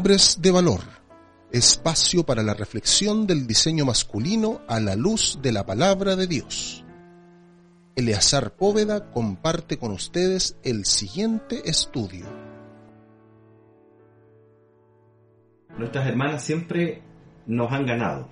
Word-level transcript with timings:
Hombres 0.00 0.40
de 0.40 0.50
Valor, 0.50 0.80
espacio 1.52 2.24
para 2.24 2.42
la 2.42 2.54
reflexión 2.54 3.26
del 3.26 3.46
diseño 3.46 3.84
masculino 3.84 4.62
a 4.66 4.80
la 4.80 4.96
luz 4.96 5.40
de 5.42 5.52
la 5.52 5.66
palabra 5.66 6.16
de 6.16 6.26
Dios. 6.26 6.86
Eleazar 7.94 8.56
Póveda 8.56 9.10
comparte 9.10 9.76
con 9.76 9.92
ustedes 9.92 10.56
el 10.62 10.86
siguiente 10.86 11.68
estudio. 11.68 12.24
Nuestras 15.76 16.06
hermanas 16.06 16.42
siempre 16.44 17.02
nos 17.46 17.70
han 17.70 17.84
ganado 17.84 18.30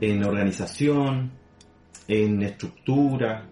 en 0.00 0.24
organización, 0.24 1.32
en 2.08 2.42
estructura, 2.44 3.46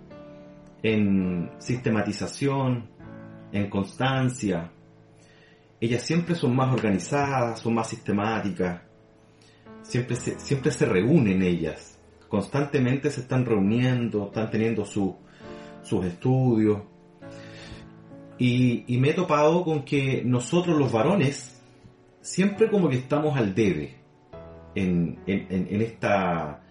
en 0.82 1.50
sistematización, 1.58 2.88
en 3.52 3.68
constancia. 3.68 4.72
Ellas 5.80 6.02
siempre 6.02 6.34
son 6.34 6.56
más 6.56 6.72
organizadas, 6.72 7.60
son 7.60 7.74
más 7.74 7.88
sistemáticas, 7.88 8.80
siempre 9.82 10.16
se, 10.16 10.38
siempre 10.40 10.70
se 10.70 10.86
reúnen 10.86 11.42
ellas, 11.42 11.98
constantemente 12.28 13.10
se 13.10 13.20
están 13.20 13.44
reuniendo, 13.44 14.26
están 14.26 14.50
teniendo 14.50 14.84
sus 14.84 16.04
estudios. 16.04 16.82
Y, 18.38 18.84
me 18.98 19.10
he 19.10 19.14
topado 19.14 19.64
con 19.64 19.84
que 19.84 20.22
nosotros 20.24 20.76
los 20.78 20.92
varones 20.92 21.62
siempre 22.20 22.68
como 22.68 22.88
que 22.88 22.96
estamos 22.96 23.36
al 23.36 23.54
debe 23.54 23.96
en, 24.74 25.18
en, 25.26 25.80
esta... 25.80 26.62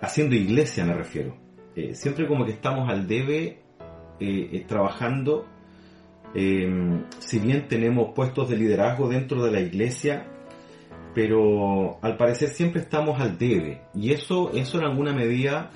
haciendo 0.00 0.34
iglesia 0.34 0.84
me 0.84 0.94
refiero. 0.94 1.36
Eh, 1.74 1.94
siempre 1.94 2.26
como 2.26 2.44
que 2.44 2.52
estamos 2.52 2.88
al 2.88 3.06
debe 3.06 3.62
eh, 4.20 4.48
eh, 6.34 6.66
trabajando, 6.66 7.04
si 7.18 7.38
bien 7.38 7.68
tenemos 7.68 8.12
puestos 8.14 8.48
de 8.48 8.56
liderazgo 8.56 9.08
dentro 9.08 9.42
de 9.44 9.50
la 9.50 9.60
iglesia, 9.60 10.26
pero 11.14 11.98
al 12.02 12.16
parecer 12.16 12.48
siempre 12.50 12.80
estamos 12.80 13.20
al 13.20 13.36
debe. 13.38 13.82
Y 13.94 14.12
eso, 14.12 14.52
eso 14.54 14.78
en 14.78 14.84
alguna 14.84 15.12
medida 15.12 15.70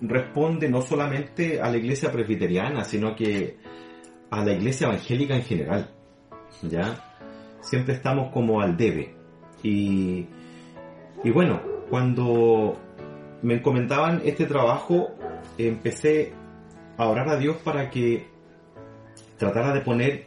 responde 0.00 0.68
no 0.68 0.80
solamente 0.80 1.60
a 1.60 1.68
la 1.70 1.76
iglesia 1.76 2.12
presbiteriana, 2.12 2.84
sino 2.84 3.16
que 3.16 3.56
a 4.30 4.44
la 4.44 4.52
iglesia 4.52 4.86
evangélica 4.86 5.34
en 5.34 5.42
general. 5.42 5.90
¿Ya? 6.62 7.04
Siempre 7.60 7.94
estamos 7.94 8.32
como 8.32 8.60
al 8.60 8.76
debe. 8.76 9.14
Y, 9.62 10.26
y 11.24 11.30
bueno, 11.30 11.60
cuando 11.90 12.78
me 13.42 13.54
encomendaban 13.54 14.22
este 14.24 14.46
trabajo, 14.46 15.08
empecé 15.56 16.32
a 16.96 17.08
orar 17.08 17.28
a 17.28 17.36
Dios 17.36 17.56
para 17.58 17.90
que 17.90 18.26
tratara 19.38 19.72
de 19.72 19.80
poner 19.80 20.26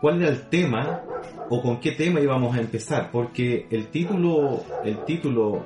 cuál 0.00 0.20
era 0.20 0.30
el 0.30 0.48
tema 0.48 1.02
o 1.48 1.62
con 1.62 1.80
qué 1.80 1.92
tema 1.92 2.20
íbamos 2.20 2.56
a 2.56 2.60
empezar, 2.60 3.10
porque 3.10 3.66
el 3.70 3.88
título, 3.88 4.64
el 4.84 5.04
título 5.04 5.64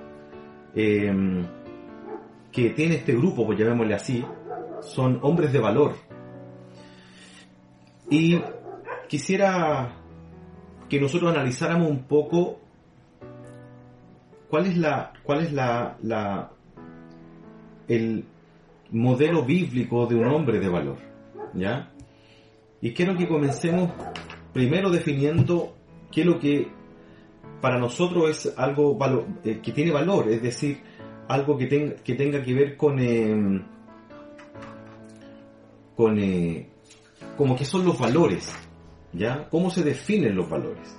em, 0.74 1.46
que 2.52 2.70
tiene 2.70 2.96
este 2.96 3.14
grupo, 3.14 3.46
pues 3.46 3.58
llamémosle 3.58 3.94
así, 3.94 4.24
son 4.82 5.18
hombres 5.22 5.52
de 5.52 5.58
valor. 5.58 5.94
Y 8.10 8.40
quisiera 9.08 9.96
que 10.88 11.00
nosotros 11.00 11.30
analizáramos 11.32 11.88
un 11.88 12.02
poco 12.04 12.58
cuál 14.48 14.66
es 14.66 14.76
la, 14.76 15.12
cuál 15.22 15.44
es 15.44 15.52
la 15.52 16.50
el 17.90 18.24
modelo 18.92 19.44
bíblico 19.44 20.06
de 20.06 20.14
un 20.14 20.26
hombre 20.26 20.60
de 20.60 20.68
valor, 20.68 20.96
¿ya? 21.54 21.89
Y 22.80 22.92
quiero 22.92 23.16
que 23.16 23.28
comencemos 23.28 23.90
primero 24.52 24.90
definiendo 24.90 25.74
qué 26.10 26.22
es 26.22 26.26
lo 26.26 26.38
que 26.38 26.68
para 27.60 27.78
nosotros 27.78 28.30
es 28.30 28.58
algo 28.58 28.98
eh, 29.44 29.60
que 29.62 29.72
tiene 29.72 29.90
valor, 29.90 30.28
es 30.28 30.42
decir, 30.42 30.80
algo 31.28 31.56
que, 31.58 31.66
tenga 31.66 31.94
que 31.96 32.14
tenga 32.14 32.42
que 32.42 32.54
ver 32.54 32.76
con 32.76 32.98
em, 32.98 33.62
con 35.94 36.18
eh, 36.18 36.68
como 37.36 37.54
que 37.56 37.64
son 37.64 37.84
los 37.84 37.98
valores, 37.98 38.52
¿ya? 39.12 39.48
¿Cómo 39.50 39.70
se 39.70 39.82
definen 39.82 40.34
los 40.34 40.48
valores? 40.48 40.96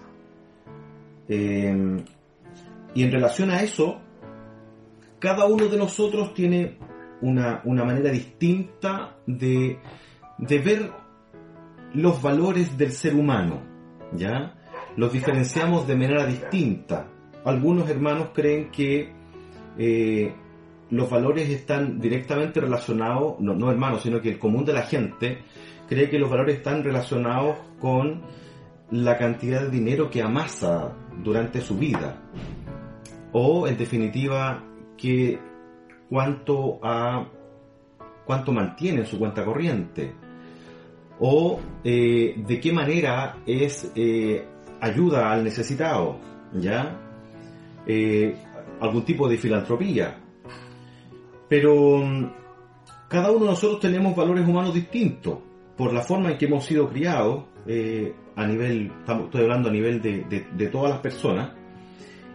Eh, 1.27 2.03
y 2.93 3.03
en 3.03 3.11
relación 3.11 3.49
a 3.51 3.61
eso, 3.61 3.99
cada 5.19 5.45
uno 5.45 5.67
de 5.67 5.77
nosotros 5.77 6.33
tiene 6.33 6.77
una, 7.21 7.61
manera 7.63 8.11
distinta 8.11 9.17
de, 9.25 9.79
de, 10.37 10.59
ver 10.59 10.91
los 11.93 12.21
valores 12.21 12.77
del 12.77 12.91
ser 12.91 13.15
humano, 13.15 13.61
¿ya? 14.13 14.55
Los 14.95 15.11
diferenciamos 15.11 15.87
de 15.87 15.95
manera 15.95 16.25
distinta. 16.25 17.07
Algunos 17.45 17.89
hermanos 17.89 18.29
creen 18.33 18.69
que 18.71 19.13
eh, 19.77 20.33
los 20.89 21.09
valores 21.09 21.49
están 21.49 21.99
directamente 21.99 22.59
relacionados, 22.59 23.39
no, 23.39 23.53
no 23.53 23.71
hermanos, 23.71 24.03
sino 24.03 24.21
que 24.21 24.29
el 24.29 24.39
común 24.39 24.65
de 24.65 24.73
la 24.73 24.83
gente 24.83 25.39
cree 25.87 26.09
que 26.09 26.19
los 26.19 26.29
valores 26.29 26.57
están 26.57 26.83
relacionados 26.83 27.57
con 27.79 28.21
la 28.91 29.17
cantidad 29.17 29.61
de 29.61 29.69
dinero 29.69 30.09
que 30.09 30.21
amasa 30.21 30.93
durante 31.23 31.61
su 31.61 31.77
vida, 31.77 32.17
o 33.31 33.67
en 33.67 33.77
definitiva 33.77 34.63
que 34.97 35.39
cuánto 36.09 36.79
a 36.83 37.27
cuánto 38.25 38.51
mantiene 38.51 38.99
en 38.99 39.05
su 39.05 39.17
cuenta 39.17 39.43
corriente 39.43 40.13
o 41.23 41.59
eh, 41.83 42.33
de 42.35 42.59
qué 42.59 42.73
manera 42.73 43.37
es 43.45 43.91
eh, 43.95 44.43
ayuda 44.81 45.31
al 45.31 45.43
necesitado 45.43 46.17
ya 46.53 46.99
eh, 47.85 48.35
algún 48.79 49.05
tipo 49.05 49.29
de 49.29 49.37
filantropía 49.37 50.17
pero 51.47 51.99
mm, 51.99 52.31
cada 53.07 53.29
uno 53.29 53.45
de 53.45 53.51
nosotros 53.51 53.79
tenemos 53.79 54.15
valores 54.15 54.47
humanos 54.47 54.73
distintos 54.73 55.37
por 55.77 55.93
la 55.93 56.01
forma 56.01 56.31
en 56.31 56.37
que 56.39 56.45
hemos 56.45 56.65
sido 56.65 56.89
criados 56.89 57.45
a 58.35 58.47
nivel 58.47 58.91
estoy 59.07 59.41
hablando 59.41 59.69
a 59.69 59.71
nivel 59.71 60.01
de 60.01 60.67
todas 60.67 60.89
las 60.89 60.99
personas 60.99 61.51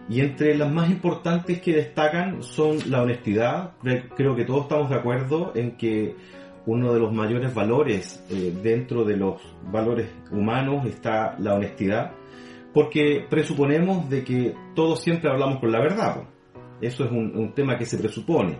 y 0.09 0.21
entre 0.21 0.55
las 0.57 0.71
más 0.71 0.89
importantes 0.89 1.61
que 1.61 1.73
destacan 1.73 2.41
son 2.41 2.77
la 2.89 3.01
honestidad. 3.01 3.73
Creo 4.15 4.35
que 4.35 4.45
todos 4.45 4.63
estamos 4.63 4.89
de 4.89 4.95
acuerdo 4.95 5.51
en 5.55 5.75
que 5.75 6.15
uno 6.67 6.93
de 6.93 6.99
los 6.99 7.13
mayores 7.13 7.53
valores 7.53 8.23
eh, 8.29 8.53
dentro 8.61 9.03
de 9.03 9.17
los 9.17 9.41
valores 9.71 10.09
humanos 10.29 10.85
está 10.85 11.35
la 11.39 11.55
honestidad, 11.55 12.11
porque 12.73 13.25
presuponemos 13.27 14.09
de 14.09 14.23
que 14.23 14.53
todos 14.75 15.01
siempre 15.01 15.31
hablamos 15.31 15.59
con 15.59 15.71
la 15.71 15.79
verdad. 15.79 16.23
Eso 16.81 17.05
es 17.05 17.11
un, 17.11 17.53
tema 17.55 17.77
que 17.77 17.85
se 17.85 17.97
presupone. 17.97 18.59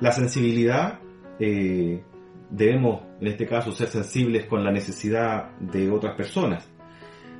La 0.00 0.10
sensibilidad, 0.10 0.98
eh, 1.38 2.02
debemos 2.50 3.02
en 3.20 3.28
este 3.28 3.46
caso 3.46 3.70
ser 3.70 3.88
sensibles 3.88 4.46
con 4.46 4.64
la 4.64 4.72
necesidad 4.72 5.50
de 5.60 5.90
otras 5.90 6.16
personas. 6.16 6.68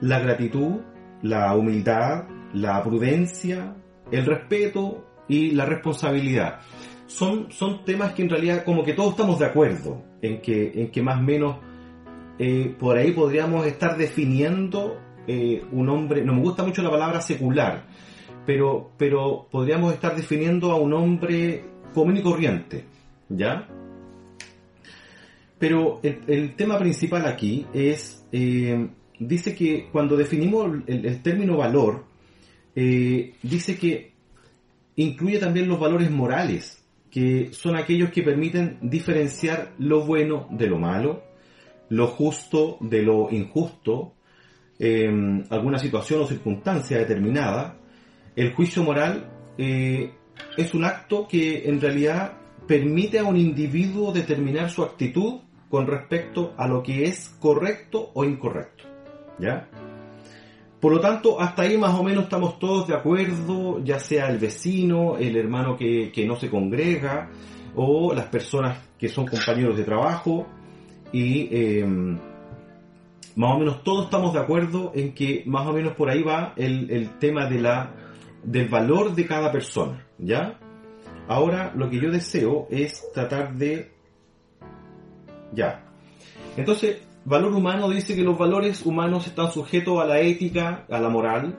La 0.01 0.21
gratitud, 0.21 0.81
la 1.23 1.55
humildad, 1.57 2.25
la 2.53 2.83
prudencia, 2.83 3.75
el 4.11 4.27
respeto 4.27 5.07
y 5.27 5.53
la 5.53 5.65
responsabilidad. 5.65 6.61
Son, 7.07 7.53
son 7.53 7.85
temas 7.85 8.13
que 8.13 8.23
en 8.23 8.31
realidad 8.31 8.65
como 8.65 8.83
que 8.83 8.93
todos 8.93 9.11
estamos 9.11 9.39
de 9.39 9.47
acuerdo 9.47 10.03
en 10.23 10.41
que, 10.41 10.73
en 10.75 10.91
que 10.91 11.03
más 11.03 11.19
o 11.19 11.23
menos 11.23 11.57
eh, 12.39 12.75
por 12.79 12.99
ahí 12.99 13.13
podríamos 13.13 13.67
estar 13.67 13.97
definiendo 13.97 14.99
eh, 15.27 15.65
un 15.73 15.89
hombre, 15.89 16.23
no 16.25 16.35
me 16.35 16.43
gusta 16.43 16.65
mucho 16.65 16.83
la 16.83 16.91
palabra 16.91 17.21
secular, 17.21 17.87
pero, 18.45 18.93
pero 18.99 19.49
podríamos 19.51 19.95
estar 19.95 20.15
definiendo 20.15 20.71
a 20.71 20.77
un 20.77 20.93
hombre 20.93 21.65
común 21.95 22.19
y 22.19 22.23
corriente, 22.23 22.85
¿ya? 23.29 23.67
Pero 25.59 26.01
el, 26.03 26.55
tema 26.55 26.79
principal 26.79 27.25
aquí 27.25 27.67
es, 27.73 28.27
eh, 28.31 28.89
dice 29.19 29.55
que 29.55 29.89
cuando 29.91 30.15
definimos 30.15 30.83
el 30.87 31.23
término 31.23 31.57
valor, 31.57 32.05
dice 32.75 33.79
que 33.79 34.13
incluye 34.97 35.39
también 35.39 35.67
los 35.67 35.81
valores 35.81 36.11
morales, 36.11 36.86
que 37.17 37.49
son 37.55 37.77
aquellos 37.77 38.11
que 38.11 38.23
permiten 38.23 38.77
diferenciar 38.83 39.73
lo 39.79 40.05
bueno 40.05 40.49
de 40.51 40.67
lo 40.67 40.79
malo, 40.79 41.23
lo 41.89 42.09
justo 42.09 42.77
de 42.83 43.01
lo 43.01 43.31
injusto, 43.31 44.13
en 44.79 45.47
alguna 45.49 45.79
situación 45.79 46.21
o 46.21 46.27
circunstancia 46.27 46.99
determinada. 46.99 47.79
El 48.37 48.53
juicio 48.53 48.83
moral 48.83 49.31
eh, 49.57 50.13
es 50.59 50.75
un 50.75 50.85
acto 50.85 51.27
que 51.27 51.67
en 51.67 51.81
realidad 51.81 52.35
permite 52.67 53.19
a 53.19 53.25
un 53.25 53.39
individuo 53.39 54.13
determinar 54.13 54.69
su 54.69 54.83
actitud 54.83 55.41
con 55.71 55.87
respecto 55.87 56.53
a 56.59 56.69
lo 56.69 56.83
que 56.83 57.05
es 57.05 57.35
correcto 57.41 58.11
o 58.13 58.25
incorrecto. 58.25 58.85
¿Ya? 59.39 59.71
Por 60.81 60.93
lo 60.93 61.01
tanto, 61.01 61.41
hasta 61.41 61.63
ahí 61.63 61.79
más 61.79 61.99
o 61.99 62.03
menos 62.03 62.25
estamos 62.25 62.59
todos 62.59 62.87
de 62.87 62.95
acuerdo, 62.95 63.83
ya 63.83 63.99
sea 63.99 64.29
el 64.29 64.39
vecino, 64.39 65.17
el 65.17 65.37
hermano 65.37 65.77
que, 65.77 66.25
no 66.27 66.37
se 66.37 66.51
congrega, 66.51 67.31
o 67.75 68.13
las 68.15 68.27
personas 68.27 68.79
que 68.99 69.09
son 69.09 69.27
compañeros 69.27 69.77
de 69.77 69.85
trabajo, 69.85 70.47
y 71.13 71.49
em, 71.51 72.19
más 73.37 73.55
o 73.55 73.59
menos 73.59 73.83
todos 73.83 74.05
estamos 74.05 74.35
de 74.35 74.41
acuerdo 74.41 74.93
en 74.95 75.15
que 75.15 75.43
más 75.47 75.67
o 75.67 75.73
menos 75.73 75.95
por 75.95 76.11
ahí 76.11 76.23
va 76.23 76.53
el, 76.57 76.91
el 76.91 77.19
tema 77.19 77.47
de 77.47 77.61
la, 77.61 77.93
del 78.43 78.69
valor 78.69 79.15
de 79.15 79.27
cada 79.27 79.51
persona, 79.51 80.07
¿ya? 80.19 80.59
Ahora 81.29 81.73
lo 81.75 81.91
que 81.91 82.01
yo 82.01 82.11
deseo 82.11 82.69
es 82.71 83.11
tratar 83.13 83.55
de... 83.55 83.93
Ya. 85.53 85.85
Entonces, 86.57 87.06
valor 87.27 87.53
humano 87.53 87.89
dice 87.91 88.15
que 88.15 88.23
los 88.23 88.39
valores 88.39 88.87
humanos 88.87 89.27
están 89.27 89.51
sujetos 89.51 90.01
a 90.01 90.07
la 90.07 90.21
ética, 90.21 90.87
a 90.89 91.01
la 91.01 91.09
moral, 91.09 91.59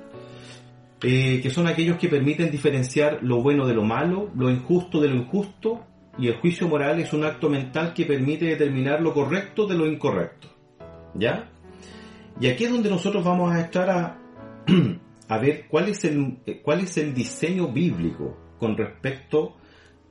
eh, 1.03 1.41
que 1.43 1.49
son 1.49 1.67
aquellos 1.67 1.97
que 1.97 2.07
permiten 2.07 2.49
diferenciar 2.49 3.19
lo 3.21 3.41
bueno 3.43 3.67
de 3.67 3.75
lo 3.75 3.83
malo, 3.83 4.31
lo 4.35 4.49
injusto 4.49 5.01
de 5.01 5.09
lo 5.09 5.15
injusto, 5.15 5.83
y 6.17 6.27
el 6.27 6.37
juicio 6.37 6.67
moral 6.67 6.99
es 6.99 7.13
un 7.13 7.25
acto 7.25 7.49
mental 7.49 7.93
que 7.93 8.05
permite 8.05 8.45
determinar 8.45 9.01
lo 9.01 9.13
correcto 9.13 9.67
de 9.67 9.75
lo 9.75 9.85
incorrecto. 9.85 10.47
¿Ya? 11.13 11.49
Y 12.39 12.47
aquí 12.47 12.63
es 12.65 12.71
donde 12.71 12.89
nosotros 12.89 13.23
vamos 13.23 13.53
a 13.53 13.59
estar 13.59 13.89
a, 13.89 14.17
a 15.27 15.37
ver 15.37 15.65
cuál 15.67 15.89
es, 15.89 16.03
el, 16.05 16.37
cuál 16.63 16.79
es 16.79 16.97
el 16.97 17.13
diseño 17.13 17.67
bíblico 17.67 18.37
con 18.57 18.77
respecto 18.77 19.57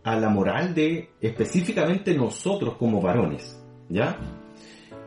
a 0.05 0.17
la 0.17 0.29
moral 0.29 0.75
de 0.75 1.11
específicamente 1.21 2.15
nosotros 2.15 2.77
como 2.77 3.01
varones. 3.01 3.61
¿Ya? 3.89 4.19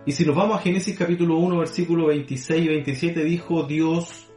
Y 0.05 0.13
si 0.13 0.25
nos 0.25 0.35
vamos 0.35 0.57
a 0.57 0.61
Génesis 0.61 0.97
capítulo 0.97 1.37
1, 1.37 1.57
versículo 1.57 2.07
26 2.07 2.63
y 2.63 2.67
27, 2.69 3.23
dijo 3.25 3.63
Dios, 3.63 4.31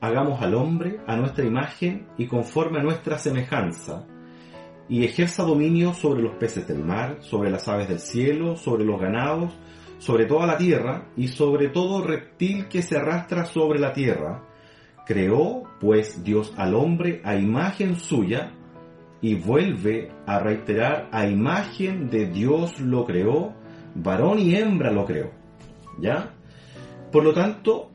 hagamos 0.00 0.42
al 0.42 0.54
hombre 0.54 0.98
a 1.06 1.16
nuestra 1.16 1.44
imagen 1.44 2.08
y 2.18 2.26
conforme 2.26 2.80
a 2.80 2.82
nuestra 2.82 3.16
semejanza, 3.16 4.04
y 4.88 5.04
ejerza 5.04 5.44
dominio 5.44 5.94
sobre 5.94 6.22
los 6.22 6.34
peces 6.34 6.66
del 6.66 6.84
mar, 6.84 7.18
sobre 7.20 7.50
las 7.50 7.68
aves 7.68 7.88
del 7.88 8.00
cielo, 8.00 8.56
sobre 8.56 8.84
los 8.84 9.00
ganados, 9.00 9.56
sobre 9.98 10.26
toda 10.26 10.46
la 10.46 10.58
tierra 10.58 11.06
y 11.16 11.28
sobre 11.28 11.68
todo 11.68 12.02
reptil 12.02 12.66
que 12.66 12.82
se 12.82 12.96
arrastra 12.96 13.44
sobre 13.44 13.78
la 13.78 13.92
tierra. 13.92 14.42
Creó 15.06 15.62
pues 15.78 16.24
Dios 16.24 16.52
al 16.56 16.74
hombre 16.74 17.22
a 17.24 17.36
imagen 17.36 17.94
suya 17.94 18.54
y 19.20 19.36
vuelve 19.36 20.10
a 20.26 20.40
reiterar 20.40 21.08
a 21.12 21.28
imagen 21.28 22.10
de 22.10 22.26
Dios 22.26 22.80
lo 22.80 23.04
creó, 23.04 23.54
varón 23.94 24.38
y 24.38 24.54
hembra 24.54 24.90
lo 24.90 25.04
creó. 25.04 25.30
¿Ya? 26.00 26.34
Por 27.10 27.24
lo 27.24 27.32
tanto, 27.32 27.90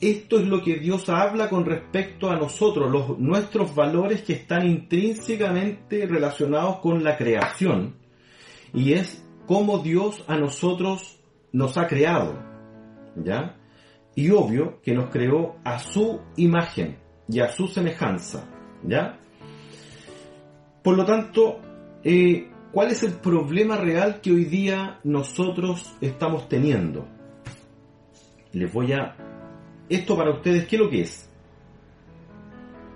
esto 0.00 0.40
es 0.40 0.46
lo 0.46 0.62
que 0.62 0.78
Dios 0.78 1.08
habla 1.08 1.48
con 1.48 1.64
respecto 1.64 2.28
a 2.28 2.36
nosotros, 2.36 2.90
los, 2.90 3.18
nuestros 3.18 3.74
valores 3.74 4.22
que 4.22 4.32
están 4.32 4.66
intrínsecamente 4.66 6.06
relacionados 6.06 6.78
con 6.78 7.04
la 7.04 7.16
creación. 7.16 7.94
Y 8.74 8.94
es 8.94 9.24
cómo 9.46 9.78
Dios 9.78 10.24
a 10.26 10.36
nosotros 10.36 11.20
nos 11.52 11.78
ha 11.78 11.86
creado. 11.86 12.42
¿Ya? 13.16 13.56
Y 14.14 14.30
obvio 14.30 14.80
que 14.82 14.92
nos 14.92 15.10
creó 15.10 15.56
a 15.64 15.78
su 15.78 16.20
imagen 16.36 16.98
y 17.28 17.40
a 17.40 17.52
su 17.52 17.68
semejanza. 17.68 18.48
¿Ya? 18.84 19.20
Por 20.82 20.96
lo 20.96 21.04
tanto, 21.04 21.60
eh, 22.02 22.50
¿cuál 22.72 22.90
es 22.90 23.02
el 23.02 23.12
problema 23.12 23.76
real 23.76 24.20
que 24.20 24.32
hoy 24.32 24.44
día 24.44 24.98
nosotros 25.04 25.94
estamos 26.00 26.48
teniendo? 26.48 27.06
Les 28.52 28.72
voy 28.72 28.92
a 28.92 29.14
esto 29.88 30.16
para 30.16 30.30
ustedes, 30.30 30.66
¿qué 30.66 30.76
es 30.76 30.82
lo 30.82 30.90
que 30.90 31.02
es? 31.02 31.28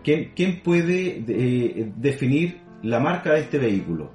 ¿Quién, 0.02 0.62
puede 0.62 1.24
eh, 1.26 1.92
definir 1.96 2.60
la 2.82 3.00
marca 3.00 3.32
de 3.32 3.40
este 3.40 3.58
vehículo? 3.58 4.12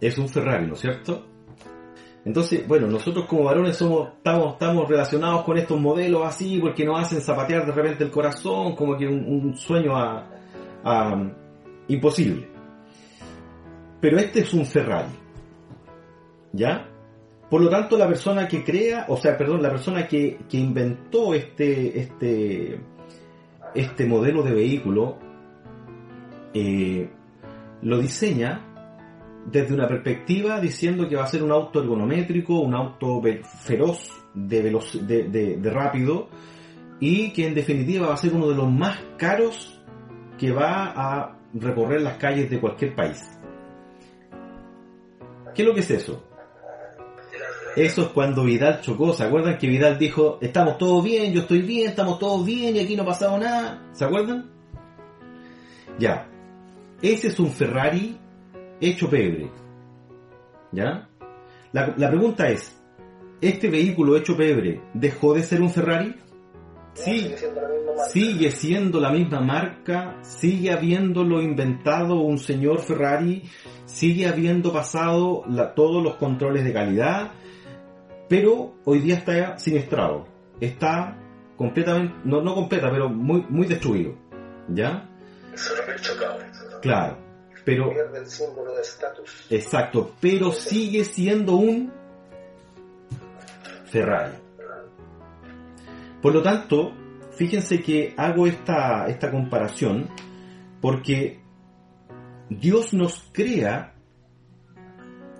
Es 0.00 0.18
un 0.18 0.28
Ferrari, 0.28 0.66
¿no 0.66 0.74
es 0.74 0.80
cierto? 0.80 1.26
Entonces, 2.24 2.66
bueno, 2.66 2.88
nosotros 2.88 3.26
como 3.26 3.44
varones 3.44 3.76
somos, 3.76 4.10
estamos, 4.16 4.54
estamos 4.54 4.88
relacionados 4.88 5.44
con 5.44 5.56
estos 5.58 5.80
modelos 5.80 6.26
así 6.26 6.58
porque 6.60 6.84
nos 6.84 7.00
hacen 7.00 7.20
zapatear 7.20 7.64
de 7.64 7.72
repente 7.72 8.04
el 8.04 8.10
corazón, 8.10 8.76
como 8.76 8.96
que 8.96 9.06
un, 9.06 9.56
sueño 9.56 9.94
imposible. 11.88 12.51
Pero 14.02 14.18
este 14.18 14.40
es 14.40 14.52
un 14.52 14.66
Ferrari. 14.66 15.12
¿Ya? 16.52 16.88
Por 17.48 17.62
lo 17.62 17.70
tanto, 17.70 17.96
la 17.96 18.08
persona 18.08 18.48
que 18.48 18.64
crea, 18.64 19.06
o 19.08 19.16
sea, 19.16 19.38
perdón, 19.38 19.62
la 19.62 19.70
persona 19.70 20.08
que, 20.08 20.38
inventó 20.50 21.32
este, 21.34 22.00
este, 22.00 22.80
este 23.74 24.06
modelo 24.06 24.42
de 24.42 24.52
vehículo, 24.52 25.18
eh, 26.52 27.08
lo 27.82 27.98
diseña 27.98 28.68
desde 29.46 29.74
una 29.74 29.86
perspectiva 29.86 30.60
diciendo 30.60 31.08
que 31.08 31.16
va 31.16 31.24
a 31.24 31.28
ser 31.28 31.42
un 31.42 31.52
auto 31.52 31.80
ergonométrico, 31.80 32.58
un 32.60 32.74
auto 32.74 33.22
feroz, 33.64 34.10
de, 34.34 34.62
de, 34.62 35.56
de, 35.58 35.70
rápido, 35.70 36.28
y 36.98 37.32
que 37.32 37.46
en 37.46 37.54
definitiva 37.54 38.08
va 38.08 38.14
a 38.14 38.16
ser 38.16 38.32
uno 38.32 38.48
de 38.48 38.56
los 38.56 38.70
más 38.70 38.98
caros 39.16 39.80
que 40.38 40.50
va 40.50 40.92
a 40.96 41.38
recorrer 41.54 42.00
las 42.00 42.16
calles 42.16 42.50
de 42.50 42.58
cualquier 42.58 42.94
país. 42.94 43.22
¿Qué 45.54 45.62
es 45.62 45.68
lo 45.68 45.74
que 45.74 45.80
es 45.80 45.90
eso? 45.90 46.22
Eso 47.76 48.02
es 48.02 48.08
cuando 48.08 48.44
Vidal 48.44 48.80
chocó. 48.80 49.12
¿Se 49.12 49.24
acuerdan 49.24 49.58
que 49.58 49.66
Vidal 49.66 49.98
dijo, 49.98 50.38
estamos 50.40 50.78
todos 50.78 51.02
bien, 51.02 51.32
yo 51.32 51.42
estoy 51.42 51.62
bien, 51.62 51.88
estamos 51.88 52.18
todos 52.18 52.44
bien 52.44 52.76
y 52.76 52.80
aquí 52.80 52.96
no 52.96 53.02
ha 53.02 53.06
pasado 53.06 53.38
nada? 53.38 53.82
¿Se 53.92 54.04
acuerdan? 54.04 54.50
Ya. 55.98 56.28
Ese 57.00 57.28
es 57.28 57.40
un 57.40 57.50
Ferrari 57.50 58.16
hecho 58.80 59.08
pebre. 59.08 59.50
¿Ya? 60.72 61.08
La, 61.72 61.94
la 61.96 62.08
pregunta 62.10 62.48
es, 62.48 62.78
¿este 63.40 63.70
vehículo 63.70 64.16
hecho 64.16 64.36
pebre 64.36 64.82
dejó 64.92 65.34
de 65.34 65.42
ser 65.42 65.62
un 65.62 65.70
Ferrari? 65.70 66.14
Sí, 66.94 67.34
sigue 68.10 68.50
siendo 68.50 69.00
la 69.00 69.10
misma 69.10 69.40
marca, 69.40 70.18
sigue 70.22 70.70
habiéndolo 70.72 71.40
inventado 71.40 72.20
un 72.20 72.38
señor 72.38 72.80
Ferrari, 72.80 73.48
sigue 73.86 74.26
habiendo 74.26 74.72
pasado 74.72 75.44
todos 75.74 76.02
los 76.02 76.16
controles 76.16 76.64
de 76.64 76.72
calidad, 76.72 77.32
pero 78.28 78.74
hoy 78.84 79.00
día 79.00 79.16
está 79.16 79.58
siniestrado, 79.58 80.26
está 80.60 81.16
completamente, 81.56 82.14
no, 82.24 82.42
no 82.42 82.54
completa, 82.54 82.90
pero 82.90 83.08
muy, 83.08 83.44
muy 83.48 83.66
destruido, 83.66 84.14
¿ya? 84.68 85.08
Claro, 86.82 87.18
pero... 87.64 87.90
el 87.90 88.26
símbolo 88.26 88.74
de 88.74 88.82
estatus. 88.82 89.46
Exacto, 89.48 90.12
pero 90.20 90.52
sigue 90.52 91.04
siendo 91.04 91.56
un 91.56 91.90
Ferrari. 93.86 94.41
Por 96.22 96.32
lo 96.32 96.40
tanto, 96.40 96.92
fíjense 97.32 97.82
que 97.82 98.14
hago 98.16 98.46
esta, 98.46 99.08
esta 99.08 99.30
comparación 99.32 100.08
porque 100.80 101.40
Dios 102.48 102.94
nos 102.94 103.28
crea 103.32 103.94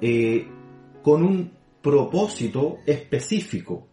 eh, 0.01 0.49
con 1.03 1.23
un 1.23 1.53
propósito 1.81 2.79
específico. 2.85 3.87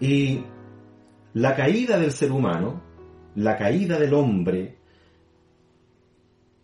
Y 0.00 0.44
la 1.34 1.54
caída 1.54 1.98
del 1.98 2.12
ser 2.12 2.32
humano, 2.32 2.82
la 3.34 3.56
caída 3.56 3.98
del 3.98 4.14
hombre, 4.14 4.78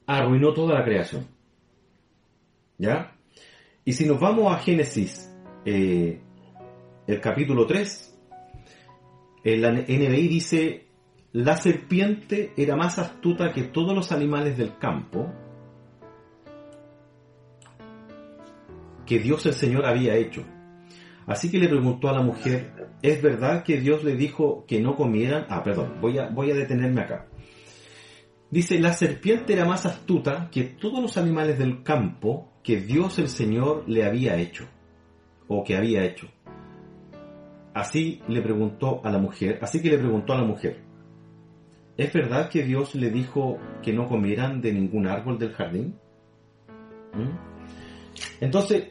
arruinó 0.07 0.55
toda 0.55 0.75
la 0.79 0.85
creación. 0.85 1.27
¿Ya? 2.79 3.15
Y 3.85 3.93
si 3.93 4.07
nos 4.07 4.19
vamos 4.19 4.53
a 4.53 4.59
Génesis, 4.59 5.31
eh, 5.65 6.21
el 7.07 7.21
capítulo 7.21 7.67
3, 7.67 8.18
el 9.45 9.63
NBI 9.63 10.29
dice, 10.29 10.87
la 11.33 11.57
serpiente 11.57 12.53
era 12.57 12.77
más 12.77 12.99
astuta 12.99 13.53
que 13.53 13.65
todos 13.65 13.95
los 13.95 14.13
animales 14.13 14.57
del 14.57 14.79
campo 14.79 15.33
que 19.07 19.19
Dios 19.19 19.47
el 19.47 19.55
Señor 19.55 19.87
había 19.87 20.17
hecho. 20.17 20.45
Así 21.27 21.51
que 21.51 21.59
le 21.59 21.69
preguntó 21.69 22.09
a 22.09 22.13
la 22.13 22.23
mujer, 22.23 22.91
¿es 23.03 23.23
verdad 23.23 23.63
que 23.63 23.81
Dios 23.81 24.05
le 24.05 24.17
dijo 24.17 24.65
que 24.67 24.81
no 24.81 24.97
comieran? 24.97 25.47
Ah, 25.49 25.63
perdón, 25.63 25.99
voy 26.01 26.19
a, 26.19 26.29
voy 26.29 26.51
a 26.51 26.55
detenerme 26.55 27.03
acá. 27.03 27.27
Dice, 28.51 28.79
la 28.79 28.95
serpiente 28.95 29.53
era 29.53 29.67
más 29.67 29.85
astuta 29.85 30.49
que 30.51 30.65
todos 30.65 31.03
los 31.03 31.19
animales 31.19 31.59
del 31.59 31.83
campo 31.83 32.51
que 32.63 32.81
Dios 32.81 33.19
el 33.19 33.29
Señor 33.29 33.85
le 33.87 34.05
había 34.05 34.37
hecho, 34.37 34.67
o 35.49 35.65
que 35.65 35.77
había 35.77 36.05
hecho. 36.05 36.29
Así 37.79 38.21
le 38.27 38.43
preguntó 38.43 39.01
a 39.05 39.11
la 39.13 39.19
mujer, 39.19 39.61
así 39.63 39.81
que 39.81 39.89
le 39.89 39.99
preguntó 39.99 40.33
a 40.33 40.39
la 40.39 40.43
mujer, 40.43 40.81
¿es 41.97 42.13
verdad 42.13 42.51
que 42.51 42.65
Dios 42.65 42.97
le 42.97 43.09
dijo 43.09 43.57
que 43.85 43.93
no 43.93 44.09
comieran 44.09 44.61
de 44.61 44.73
ningún 44.73 45.07
árbol 45.07 45.39
del 45.39 45.53
jardín? 45.53 45.95
¿Mm? 47.15 48.41
Entonces, 48.41 48.89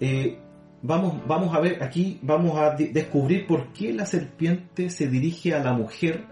eh, 0.00 0.40
vamos, 0.82 1.24
vamos 1.24 1.54
a 1.54 1.60
ver 1.60 1.84
aquí, 1.84 2.18
vamos 2.20 2.58
a 2.58 2.74
descubrir 2.74 3.46
por 3.46 3.72
qué 3.72 3.92
la 3.92 4.04
serpiente 4.04 4.90
se 4.90 5.06
dirige 5.06 5.54
a 5.54 5.62
la 5.62 5.72
mujer 5.72 6.24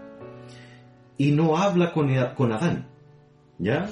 y 1.17 1.31
no 1.31 1.55
habla 1.55 1.93
con, 1.93 2.09
con 2.35 2.51
Adán. 2.51 2.89
¿Ya? 3.57 3.87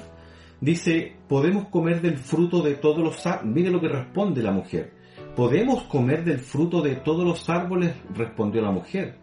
Dice, 0.60 1.16
podemos 1.30 1.70
comer 1.70 2.02
del 2.02 2.18
fruto 2.18 2.62
de 2.62 2.76
todos 2.76 3.00
los... 3.00 3.24
Mire 3.46 3.70
lo 3.70 3.80
que 3.80 3.88
responde 3.88 4.44
la 4.44 4.52
mujer. 4.52 4.97
Podemos 5.38 5.84
comer 5.84 6.24
del 6.24 6.40
fruto 6.40 6.82
de 6.82 6.96
todos 6.96 7.24
los 7.24 7.48
árboles, 7.48 7.96
respondió 8.16 8.60
la 8.64 8.72
mujer. 8.72 9.20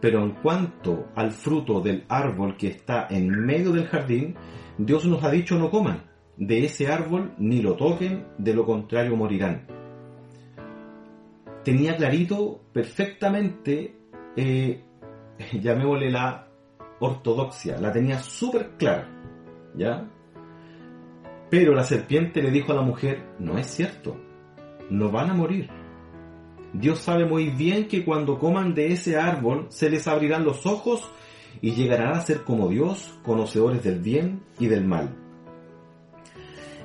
Pero 0.00 0.22
en 0.22 0.30
cuanto 0.30 1.08
al 1.16 1.32
fruto 1.32 1.80
del 1.80 2.04
árbol 2.08 2.56
que 2.56 2.68
está 2.68 3.08
en 3.10 3.28
medio 3.28 3.72
del 3.72 3.88
jardín, 3.88 4.36
Dios 4.78 5.04
nos 5.06 5.24
ha 5.24 5.30
dicho 5.30 5.58
no 5.58 5.68
coman 5.68 6.04
de 6.36 6.66
ese 6.66 6.86
árbol 6.86 7.32
ni 7.38 7.62
lo 7.62 7.74
toquen, 7.74 8.26
de 8.38 8.54
lo 8.54 8.64
contrario 8.64 9.16
morirán. 9.16 9.66
Tenía 11.64 11.96
clarito 11.96 12.60
perfectamente, 12.72 13.96
eh, 14.36 14.84
llamémosle 15.60 16.12
la 16.12 16.46
ortodoxia, 17.00 17.80
la 17.80 17.90
tenía 17.90 18.20
súper 18.20 18.76
clara, 18.76 19.08
¿ya? 19.74 20.08
Pero 21.50 21.74
la 21.74 21.82
serpiente 21.82 22.40
le 22.40 22.52
dijo 22.52 22.70
a 22.70 22.76
la 22.76 22.82
mujer, 22.82 23.24
no 23.40 23.58
es 23.58 23.66
cierto, 23.66 24.25
no 24.90 25.10
van 25.10 25.30
a 25.30 25.34
morir. 25.34 25.68
Dios 26.72 26.98
sabe 26.98 27.24
muy 27.24 27.50
bien 27.50 27.88
que 27.88 28.04
cuando 28.04 28.38
coman 28.38 28.74
de 28.74 28.92
ese 28.92 29.16
árbol 29.16 29.66
se 29.70 29.88
les 29.90 30.06
abrirán 30.06 30.44
los 30.44 30.66
ojos 30.66 31.08
y 31.60 31.72
llegarán 31.72 32.14
a 32.14 32.20
ser 32.20 32.42
como 32.42 32.68
Dios, 32.68 33.18
conocedores 33.22 33.82
del 33.82 34.00
bien 34.00 34.42
y 34.58 34.66
del 34.66 34.84
mal. 34.84 35.14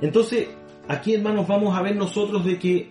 Entonces, 0.01 0.49
aquí 0.87 1.13
hermanos 1.13 1.47
vamos 1.47 1.77
a 1.77 1.81
ver 1.81 1.95
nosotros 1.95 2.45
de 2.45 2.57
que 2.57 2.89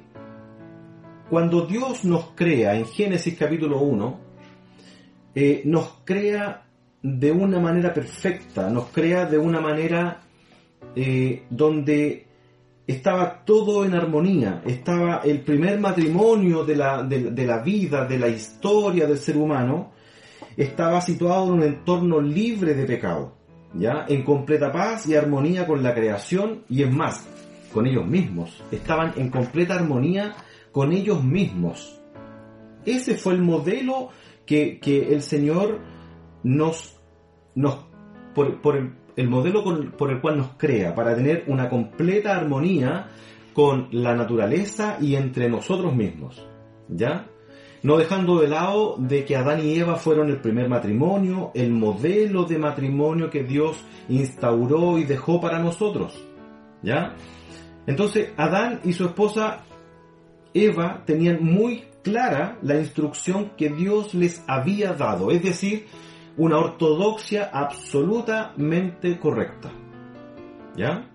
cuando 1.28 1.62
Dios 1.62 2.04
nos 2.04 2.32
crea 2.34 2.74
en 2.74 2.86
Génesis 2.86 3.36
capítulo 3.38 3.80
1, 3.80 4.20
eh, 5.34 5.62
nos 5.64 6.00
crea 6.04 6.66
de 7.02 7.32
una 7.32 7.58
manera 7.60 7.94
perfecta, 7.94 8.68
nos 8.68 8.88
crea 8.88 9.26
de 9.26 9.38
una 9.38 9.60
manera 9.60 10.20
eh, 10.94 11.44
donde 11.48 12.26
estaba 12.90 13.44
todo 13.44 13.85
en 13.85 13.94
armonía, 13.94 14.62
estaba 14.66 15.20
el 15.25 15.42
primer 15.42 15.78
matrimonio 15.78 16.64
de 16.64 16.75
la, 16.75 17.02
de, 17.04 17.47
la 17.47 17.62
vida, 17.62 18.04
de 18.04 18.18
la 18.18 18.28
historia 18.28 19.06
del 19.06 19.18
ser 19.18 19.37
humano, 19.37 19.92
estaba 20.56 21.00
situado 21.00 21.47
en 21.47 21.52
un 21.52 21.62
entorno 21.62 22.20
libre 22.20 22.75
de 22.75 22.85
pecado, 22.87 23.37
¿ya? 23.75 24.06
En 24.09 24.25
completa 24.25 24.73
paz 24.73 25.06
y 25.06 25.14
armonía 25.14 25.66
con 25.68 25.82
la 25.85 25.94
creación 25.94 26.64
y 26.68 26.82
es 26.82 26.92
más, 26.92 27.28
con 27.73 27.87
ellos 27.87 28.06
mismos. 28.06 28.61
Estaban 28.73 29.12
en 29.16 29.30
completa 29.30 29.75
armonía 29.75 30.35
con 30.73 30.92
ellos 30.92 31.23
mismos. 31.23 31.97
Ese 32.85 33.14
fue 33.14 33.35
el 33.35 33.42
modelo 33.42 34.09
que, 34.47 34.80
el 34.82 35.23
Señor 35.23 35.78
nos, 36.42 36.99
nos 37.54 37.85
por, 38.35 38.61
por, 38.61 38.90
el, 39.16 39.24
el 39.24 39.28
modelo 39.28 39.64
por 39.96 40.10
el 40.10 40.20
cual 40.20 40.38
nos 40.38 40.48
crea, 40.56 40.94
para 40.94 41.14
tener 41.14 41.44
una 41.46 41.68
completa 41.68 42.36
armonía 42.36 43.08
con 43.52 43.88
la 43.92 44.14
naturaleza 44.14 44.96
y 45.00 45.14
entre 45.14 45.48
nosotros 45.48 45.94
mismos. 45.94 46.46
¿Ya? 46.88 47.26
No 47.82 47.96
dejando 47.96 48.40
de 48.40 48.48
lado 48.48 48.96
de 48.98 49.24
que 49.24 49.36
Adán 49.36 49.64
y 49.64 49.78
Eva 49.78 49.96
fueron 49.96 50.28
el 50.28 50.40
primer 50.40 50.68
matrimonio, 50.68 51.50
el 51.54 51.70
modelo 51.70 52.44
de 52.44 52.58
matrimonio 52.58 53.30
que 53.30 53.42
Dios 53.42 53.82
instauró 54.08 54.98
y 54.98 55.04
dejó 55.04 55.40
para 55.40 55.58
nosotros. 55.58 56.22
¿Ya? 56.82 57.14
Entonces, 57.86 58.32
Adán 58.36 58.80
y 58.84 58.92
su 58.92 59.06
esposa 59.06 59.64
Eva 60.52 61.02
tenían 61.06 61.42
muy 61.42 61.84
clara 62.02 62.58
la 62.62 62.78
instrucción 62.78 63.52
que 63.56 63.70
Dios 63.70 64.14
les 64.14 64.42
había 64.46 64.92
dado, 64.94 65.30
es 65.30 65.42
decir, 65.42 65.86
una 66.37 66.58
ortodoxia 66.58 67.50
absolutamente 67.52 69.18
correcta. 69.18 69.70
¿Ya? 70.76 71.08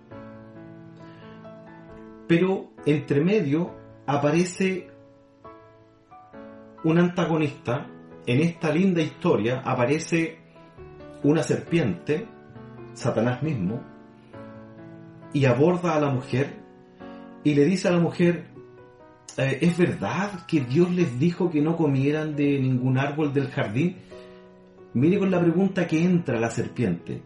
Pero 2.27 2.71
entre 2.85 3.21
medio 3.21 3.73
aparece 4.05 4.89
un 6.83 6.99
antagonista, 6.99 7.87
en 8.27 8.41
esta 8.41 8.71
linda 8.71 9.01
historia 9.01 9.61
aparece 9.65 10.39
una 11.23 11.41
serpiente, 11.43 12.27
Satanás 12.93 13.41
mismo, 13.41 13.81
y 15.33 15.45
aborda 15.45 15.95
a 15.95 15.99
la 15.99 16.09
mujer 16.09 16.65
y 17.43 17.53
le 17.53 17.65
dice 17.65 17.87
a 17.87 17.91
la 17.91 17.99
mujer, 17.99 18.45
eh, 19.37 19.59
¿es 19.61 19.77
verdad 19.77 20.45
que 20.47 20.61
Dios 20.61 20.91
les 20.91 21.19
dijo 21.19 21.49
que 21.49 21.61
no 21.61 21.75
comieran 21.75 22.35
de 22.35 22.59
ningún 22.59 22.97
árbol 22.97 23.33
del 23.33 23.49
jardín? 23.49 23.97
Mire 24.95 25.19
con 25.19 25.29
la 25.29 25.41
pregunta 25.41 25.87
que 25.87 26.01
entra 26.01 26.39
la 26.39 26.49
serpiente. 26.49 27.21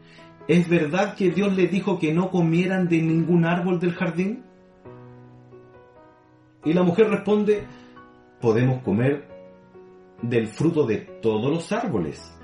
¿Es 0.47 0.67
verdad 0.67 1.13
que 1.13 1.29
Dios 1.29 1.55
les 1.55 1.71
dijo 1.71 1.99
que 1.99 2.11
no 2.11 2.31
comieran 2.31 2.89
de 2.89 2.99
ningún 2.99 3.45
árbol 3.45 3.79
del 3.79 3.93
jardín? 3.93 4.43
Y 6.65 6.73
la 6.73 6.81
mujer 6.81 7.09
responde, 7.09 7.63
podemos 8.41 8.81
comer 8.81 9.27
del 10.23 10.47
fruto 10.47 10.87
de 10.87 10.97
todos 10.97 11.51
los 11.51 11.71
árboles. 11.71 12.35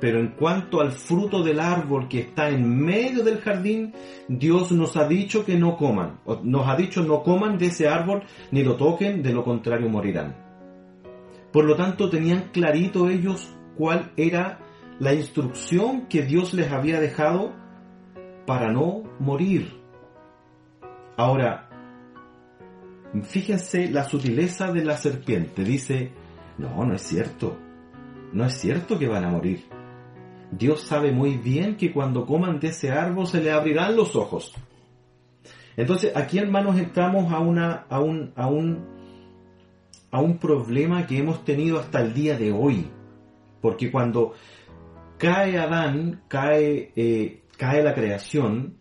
Pero 0.00 0.20
en 0.20 0.28
cuanto 0.28 0.80
al 0.80 0.92
fruto 0.92 1.42
del 1.42 1.60
árbol 1.60 2.08
que 2.08 2.20
está 2.20 2.48
en 2.48 2.82
medio 2.82 3.22
del 3.24 3.42
jardín, 3.42 3.92
Dios 4.26 4.72
nos 4.72 4.96
ha 4.96 5.06
dicho 5.06 5.44
que 5.44 5.58
no 5.58 5.76
coman. 5.76 6.20
Nos 6.42 6.66
ha 6.66 6.76
dicho 6.76 7.02
no 7.02 7.22
coman 7.22 7.58
de 7.58 7.66
ese 7.66 7.88
árbol 7.88 8.22
ni 8.50 8.62
lo 8.62 8.76
toquen, 8.76 9.22
de 9.22 9.34
lo 9.34 9.44
contrario 9.44 9.90
morirán. 9.90 10.43
Por 11.54 11.66
lo 11.66 11.76
tanto, 11.76 12.10
tenían 12.10 12.48
clarito 12.52 13.08
ellos 13.08 13.48
cuál 13.76 14.10
era 14.16 14.58
la 14.98 15.14
instrucción 15.14 16.08
que 16.08 16.22
Dios 16.22 16.52
les 16.52 16.72
había 16.72 16.98
dejado 16.98 17.52
para 18.44 18.72
no 18.72 19.04
morir. 19.20 19.80
Ahora, 21.16 21.70
fíjense 23.22 23.88
la 23.88 24.02
sutileza 24.02 24.72
de 24.72 24.84
la 24.84 24.96
serpiente. 24.96 25.62
Dice, 25.62 26.10
no, 26.58 26.84
no 26.84 26.92
es 26.96 27.02
cierto. 27.02 27.56
No 28.32 28.46
es 28.46 28.54
cierto 28.54 28.98
que 28.98 29.06
van 29.06 29.24
a 29.24 29.30
morir. 29.30 29.64
Dios 30.50 30.82
sabe 30.82 31.12
muy 31.12 31.36
bien 31.36 31.76
que 31.76 31.92
cuando 31.92 32.26
coman 32.26 32.58
de 32.58 32.70
ese 32.70 32.90
árbol 32.90 33.28
se 33.28 33.40
le 33.40 33.52
abrirán 33.52 33.94
los 33.94 34.16
ojos. 34.16 34.52
Entonces, 35.76 36.16
aquí 36.16 36.38
hermanos 36.38 36.76
entramos 36.76 37.32
a, 37.32 37.38
una, 37.38 37.86
a, 37.88 38.00
un, 38.00 38.32
a, 38.34 38.48
un, 38.48 38.93
a 40.14 40.20
un 40.20 40.38
problema 40.38 41.08
que 41.08 41.18
hemos 41.18 41.44
tenido 41.44 41.80
hasta 41.80 42.00
el 42.00 42.14
día 42.14 42.38
de 42.38 42.52
hoy. 42.52 42.86
Porque 43.60 43.90
cuando 43.90 44.34
cae 45.18 45.58
Adán, 45.58 46.22
cae, 46.28 46.92
eh, 46.94 47.42
cae 47.58 47.82
la 47.82 47.94
creación, 47.94 48.76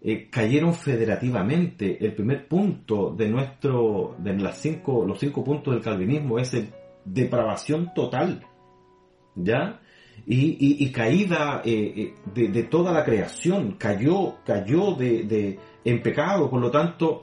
eh, 0.00 0.28
cayeron 0.30 0.72
federativamente. 0.74 1.98
El 2.00 2.14
primer 2.14 2.46
punto 2.46 3.12
de 3.12 3.28
nuestro, 3.28 4.14
de 4.18 4.38
las 4.38 4.58
cinco, 4.58 5.04
los 5.04 5.18
cinco 5.18 5.42
puntos 5.42 5.74
del 5.74 5.82
calvinismo 5.82 6.38
es 6.38 6.54
el 6.54 6.68
depravación 7.04 7.92
total. 7.92 8.46
¿Ya? 9.34 9.80
Y, 10.26 10.92
caída 10.92 11.60
eh, 11.64 12.14
de, 12.32 12.62
toda 12.64 12.92
la 12.92 13.04
creación, 13.04 13.72
cayó, 13.72 14.36
cayó 14.44 14.94
de, 14.94 15.58
en 15.84 16.02
pecado, 16.02 16.48
por 16.48 16.60
lo 16.60 16.70
tanto, 16.70 17.22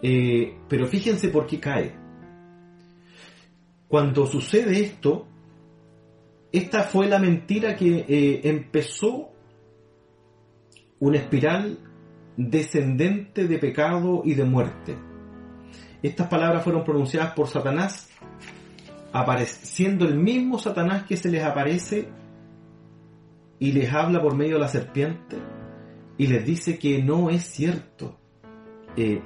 pero 0.00 0.86
fíjense 0.88 1.28
por 1.28 1.46
qué 1.46 1.60
cae. 1.60 2.07
Cuando 3.88 4.26
sucede 4.26 4.80
esto, 4.80 5.26
esta 6.52 6.82
fue 6.84 7.08
la 7.08 7.18
mentira 7.18 7.74
que 7.74 8.04
eh, 8.08 8.40
empezó 8.44 9.30
una 11.00 11.18
espiral 11.18 11.78
descendente 12.36 13.48
de 13.48 13.58
pecado 13.58 14.22
y 14.24 14.34
de 14.34 14.44
muerte. 14.44 14.96
Estas 16.02 16.28
palabras 16.28 16.62
fueron 16.62 16.84
pronunciadas 16.84 17.32
por 17.32 17.48
Satanás, 17.48 18.08
siendo 19.46 20.06
el 20.06 20.16
mismo 20.16 20.58
Satanás 20.58 21.04
que 21.04 21.16
se 21.16 21.30
les 21.30 21.42
aparece 21.42 22.08
y 23.58 23.72
les 23.72 23.92
habla 23.92 24.22
por 24.22 24.36
medio 24.36 24.54
de 24.54 24.60
la 24.60 24.68
serpiente 24.68 25.36
y 26.16 26.26
les 26.26 26.44
dice 26.44 26.78
que 26.78 27.02
no 27.02 27.30
es 27.30 27.42
cierto. 27.44 28.16
Eh, 28.96 29.20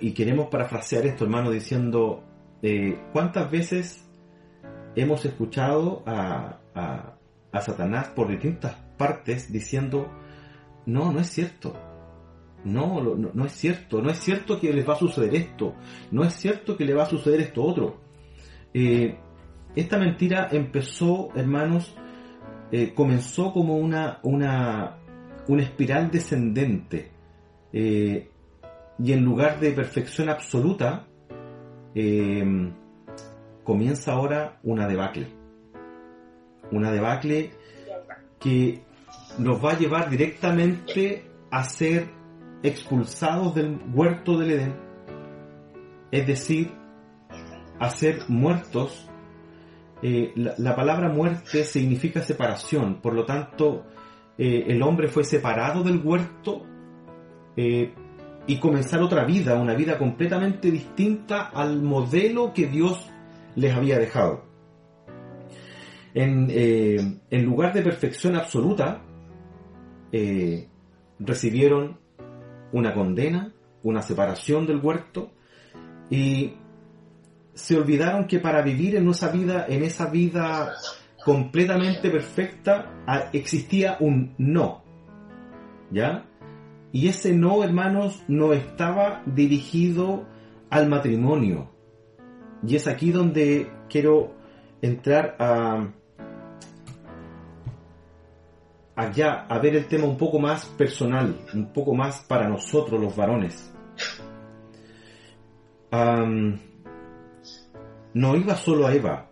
y 0.00 0.12
queremos 0.12 0.48
parafrasear 0.48 1.06
esto, 1.06 1.24
hermano, 1.24 1.50
diciendo, 1.50 2.22
eh, 2.62 2.96
¿cuántas 3.12 3.50
veces 3.50 4.08
hemos 4.94 5.24
escuchado 5.24 6.04
a, 6.06 6.58
Satanás 7.60 8.06
por 8.16 8.28
distintas 8.28 8.74
partes 8.96 9.52
diciendo, 9.52 10.08
no, 10.86 11.12
no 11.12 11.20
es 11.20 11.26
cierto, 11.26 11.74
no, 12.64 13.02
no, 13.02 13.44
es 13.44 13.52
cierto, 13.52 14.00
no 14.00 14.10
es 14.10 14.18
cierto 14.18 14.58
que 14.58 14.72
les 14.72 14.88
va 14.88 14.94
a 14.94 14.98
suceder 14.98 15.34
esto, 15.34 15.74
no 16.10 16.24
es 16.24 16.32
cierto 16.32 16.76
que 16.76 16.84
le 16.86 16.94
va 16.94 17.02
a 17.02 17.10
suceder 17.10 17.40
esto 17.40 17.62
otro. 17.62 18.00
Eh, 18.72 19.18
esta 19.76 19.98
mentira 19.98 20.48
empezó, 20.50 21.28
hermanos, 21.34 21.94
eh, 22.70 22.94
comenzó 22.94 23.52
como 23.52 23.76
una, 23.76 24.20
una, 24.22 24.98
una 25.48 25.62
espiral 25.62 26.10
descendente. 26.10 27.10
y 27.72 29.12
en 29.12 29.24
lugar 29.24 29.60
de 29.60 29.72
perfección 29.72 30.28
absoluta, 30.30 31.06
eh, 31.94 32.72
comienza 33.64 34.12
ahora 34.12 34.58
una 34.62 34.86
debacle. 34.86 35.28
Una 36.70 36.90
debacle 36.90 37.50
que 38.40 38.82
nos 39.38 39.64
va 39.64 39.72
a 39.72 39.78
llevar 39.78 40.10
directamente 40.10 41.30
a 41.50 41.64
ser 41.64 42.08
expulsados 42.62 43.54
del 43.54 43.78
huerto 43.92 44.38
del 44.38 44.50
Edén, 44.52 44.74
es 46.10 46.26
decir, 46.26 46.72
a 47.78 47.90
ser 47.90 48.20
muertos. 48.28 49.08
Eh, 50.02 50.32
la, 50.34 50.74
palabra 50.74 51.08
muerte 51.08 51.64
significa 51.64 52.22
separación, 52.22 53.00
por 53.00 53.14
lo 53.14 53.24
tanto, 53.24 53.84
eh, 54.38 54.64
el 54.68 54.82
hombre 54.82 55.08
fue 55.08 55.24
separado 55.24 55.82
del 55.82 56.00
huerto 56.04 56.66
y 58.46 58.58
comenzar 58.58 59.00
otra 59.02 59.24
vida, 59.24 59.60
una 59.60 59.74
vida 59.74 59.98
completamente 59.98 60.70
distinta 60.70 61.42
al 61.42 61.82
modelo 61.82 62.52
que 62.52 62.66
Dios 62.66 63.08
les 63.54 63.74
había 63.74 63.98
dejado. 63.98 64.44
En, 66.14 66.48
en 66.50 67.44
lugar 67.44 67.72
de 67.72 67.82
perfección 67.82 68.36
absoluta, 68.36 69.02
recibieron 71.18 71.98
una 72.72 72.94
condena, 72.94 73.52
una 73.82 74.02
separación 74.02 74.66
del 74.66 74.80
huerto 74.80 75.30
y 76.10 76.54
se 77.54 77.76
olvidaron 77.76 78.26
que 78.26 78.38
para 78.38 78.62
vivir 78.62 78.96
en 78.96 79.08
esa 79.08 79.30
vida, 79.30 79.66
en 79.68 79.82
esa 79.82 80.06
vida 80.06 80.74
completamente 81.24 82.10
perfecta, 82.10 83.30
existía 83.32 83.96
un 84.00 84.34
no. 84.38 84.82
¿Ya? 85.90 86.26
Y 86.92 87.08
ese 87.08 87.32
no, 87.32 87.64
hermanos, 87.64 88.22
no 88.28 88.52
estaba 88.52 89.22
dirigido 89.24 90.26
al 90.68 90.88
matrimonio. 90.88 91.70
Y 92.66 92.76
es 92.76 92.86
aquí 92.86 93.10
donde 93.10 93.70
quiero 93.88 94.34
entrar 94.82 95.36
a, 95.38 95.88
allá 98.94 99.46
a 99.48 99.58
ver 99.58 99.76
el 99.76 99.86
tema 99.86 100.04
un 100.06 100.18
poco 100.18 100.38
más 100.38 100.66
personal, 100.66 101.34
un 101.54 101.72
poco 101.72 101.94
más 101.94 102.20
para 102.28 102.48
nosotros 102.48 103.00
los 103.00 103.16
varones. 103.16 103.72
no 108.14 108.36
iba 108.36 108.54
solo 108.56 108.86
a 108.86 108.94
Eva. 108.94 109.30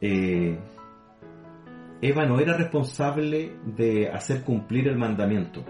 Eh, 0.00 0.58
Eva 2.02 2.26
no 2.26 2.38
era 2.38 2.56
responsable 2.56 3.56
de 3.64 4.10
hacer 4.10 4.42
cumplir 4.42 4.88
el 4.88 4.96
mandamiento. 4.96 5.64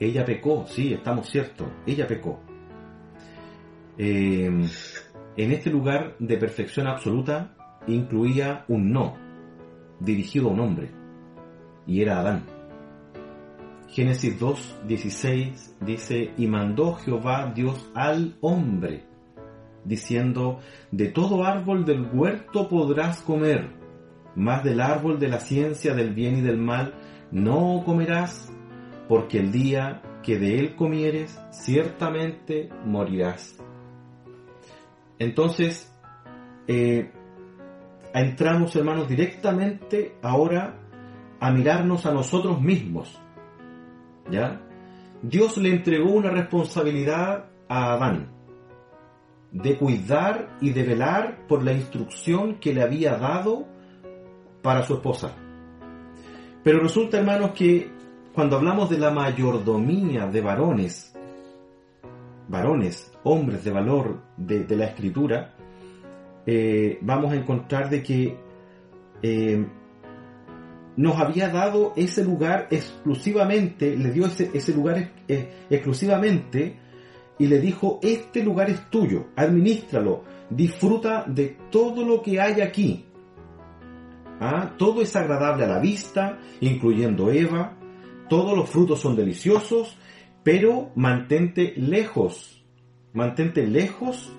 Ella 0.00 0.24
pecó, 0.24 0.66
sí, 0.66 0.92
estamos 0.92 1.28
ciertos, 1.28 1.68
ella 1.86 2.06
pecó. 2.06 2.40
en 3.98 4.66
este 5.36 5.70
lugar 5.70 6.16
de 6.18 6.36
perfección 6.38 6.86
absoluta 6.86 7.54
incluía 7.86 8.64
un 8.68 8.90
no, 8.90 9.16
dirigido 10.00 10.48
a 10.48 10.52
un 10.52 10.60
hombre 10.60 11.00
y 11.86 12.02
era 12.02 12.20
Adán. 12.20 12.44
Génesis 13.88 14.38
2, 14.38 14.82
16 14.86 15.76
dice, 15.80 16.32
y 16.36 16.46
mandó 16.46 16.94
Jehová 16.94 17.52
Dios 17.52 17.90
al 17.94 18.36
hombre, 18.40 19.04
diciendo, 19.84 20.60
de 20.92 21.08
todo 21.08 21.44
árbol 21.44 21.84
del 21.84 22.08
huerto 22.12 22.68
podrás 22.68 23.20
comer, 23.22 23.70
mas 24.36 24.62
del 24.62 24.80
árbol 24.80 25.18
de 25.18 25.28
la 25.28 25.40
ciencia 25.40 25.94
del 25.94 26.14
bien 26.14 26.38
y 26.38 26.40
del 26.42 26.58
mal 26.58 26.94
no 27.32 27.82
comerás, 27.84 28.52
porque 29.10 29.40
el 29.40 29.50
día 29.50 30.02
que 30.22 30.38
de 30.38 30.60
él 30.60 30.76
comieres, 30.76 31.36
ciertamente 31.50 32.70
morirás. 32.84 33.58
Entonces, 35.18 35.92
eh, 36.68 37.10
entramos 38.14 38.76
hermanos 38.76 39.08
directamente 39.08 40.14
ahora 40.22 40.78
a 41.40 41.50
mirarnos 41.50 42.06
a 42.06 42.12
nosotros 42.12 42.62
mismos. 42.62 43.20
¿Ya? 44.30 44.60
Dios 45.22 45.56
le 45.56 45.70
entregó 45.70 46.12
una 46.12 46.30
responsabilidad 46.30 47.46
a 47.68 47.94
Adán 47.94 48.30
de 49.50 49.76
cuidar 49.76 50.56
y 50.60 50.70
de 50.70 50.84
velar 50.84 51.48
por 51.48 51.64
la 51.64 51.72
instrucción 51.72 52.60
que 52.60 52.72
le 52.72 52.82
había 52.82 53.16
dado 53.16 53.66
para 54.62 54.84
su 54.84 54.94
esposa. 54.94 55.34
Pero 56.62 56.78
resulta, 56.78 57.18
hermanos, 57.18 57.50
que 57.54 57.98
cuando 58.34 58.56
hablamos 58.56 58.88
de 58.90 58.98
la 58.98 59.10
mayordomía 59.10 60.26
de 60.26 60.40
varones, 60.40 61.12
varones, 62.48 63.12
hombres 63.24 63.64
de 63.64 63.70
valor 63.70 64.20
de, 64.36 64.76
la 64.76 64.86
escritura, 64.86 65.54
eh, 66.46 66.98
vamos 67.02 67.32
a 67.32 67.36
encontrar 67.36 67.90
de 67.90 68.02
que 68.02 68.36
eh, 69.22 69.66
nos 70.96 71.18
había 71.18 71.48
dado 71.48 71.92
ese 71.96 72.24
lugar 72.24 72.68
exclusivamente, 72.70 73.96
le 73.96 74.12
dio 74.12 74.26
ese, 74.26 74.74
lugar 74.74 75.12
exclusivamente 75.68 76.76
y 77.38 77.46
le 77.46 77.58
dijo, 77.58 77.98
este 78.02 78.42
lugar 78.42 78.70
es 78.70 78.90
tuyo, 78.90 79.28
administralo, 79.34 80.24
disfruta 80.50 81.24
de 81.26 81.56
todo 81.70 82.04
lo 82.04 82.22
que 82.22 82.40
hay 82.40 82.60
aquí. 82.60 83.06
¿Ah? 84.40 84.72
Todo 84.76 85.02
es 85.02 85.14
agradable 85.16 85.64
a 85.64 85.68
la 85.68 85.78
vista, 85.78 86.38
incluyendo 86.60 87.30
Eva, 87.30 87.76
todos 88.30 88.56
los 88.56 88.70
frutos 88.70 89.00
son 89.00 89.16
deliciosos, 89.16 89.98
pero 90.44 90.92
mantente 90.94 91.74
lejos, 91.76 92.64
mantente 93.12 93.66
lejos 93.66 94.32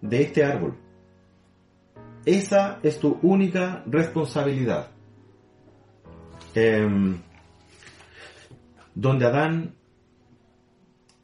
de 0.00 0.22
este 0.22 0.44
árbol. 0.44 0.78
Esa 2.24 2.78
es 2.84 3.00
tu 3.00 3.18
única 3.22 3.82
responsabilidad. 3.86 4.90
Em, 6.54 7.18
donde 8.94 9.26
Adán, 9.26 9.74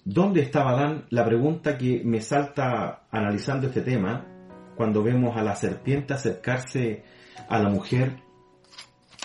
¿dónde 0.05 0.43
estaba 0.43 0.73
Adán? 0.73 1.05
La 1.11 1.25
pregunta 1.25 1.79
que 1.79 2.03
me 2.05 2.21
salta 2.21 3.07
analizando 3.13 3.69
este 3.69 3.83
tema, 3.83 4.27
cuando 4.75 5.05
vemos 5.05 5.37
a 5.37 5.43
la 5.43 5.55
serpiente 5.55 6.15
acercarse 6.15 7.05
a 7.49 7.61
la 7.61 7.69
mujer 7.69 8.17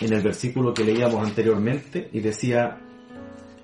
en 0.00 0.12
el 0.12 0.22
versículo 0.22 0.74
que 0.74 0.84
leíamos 0.84 1.26
anteriormente 1.26 2.08
y 2.12 2.20
decía, 2.20 2.78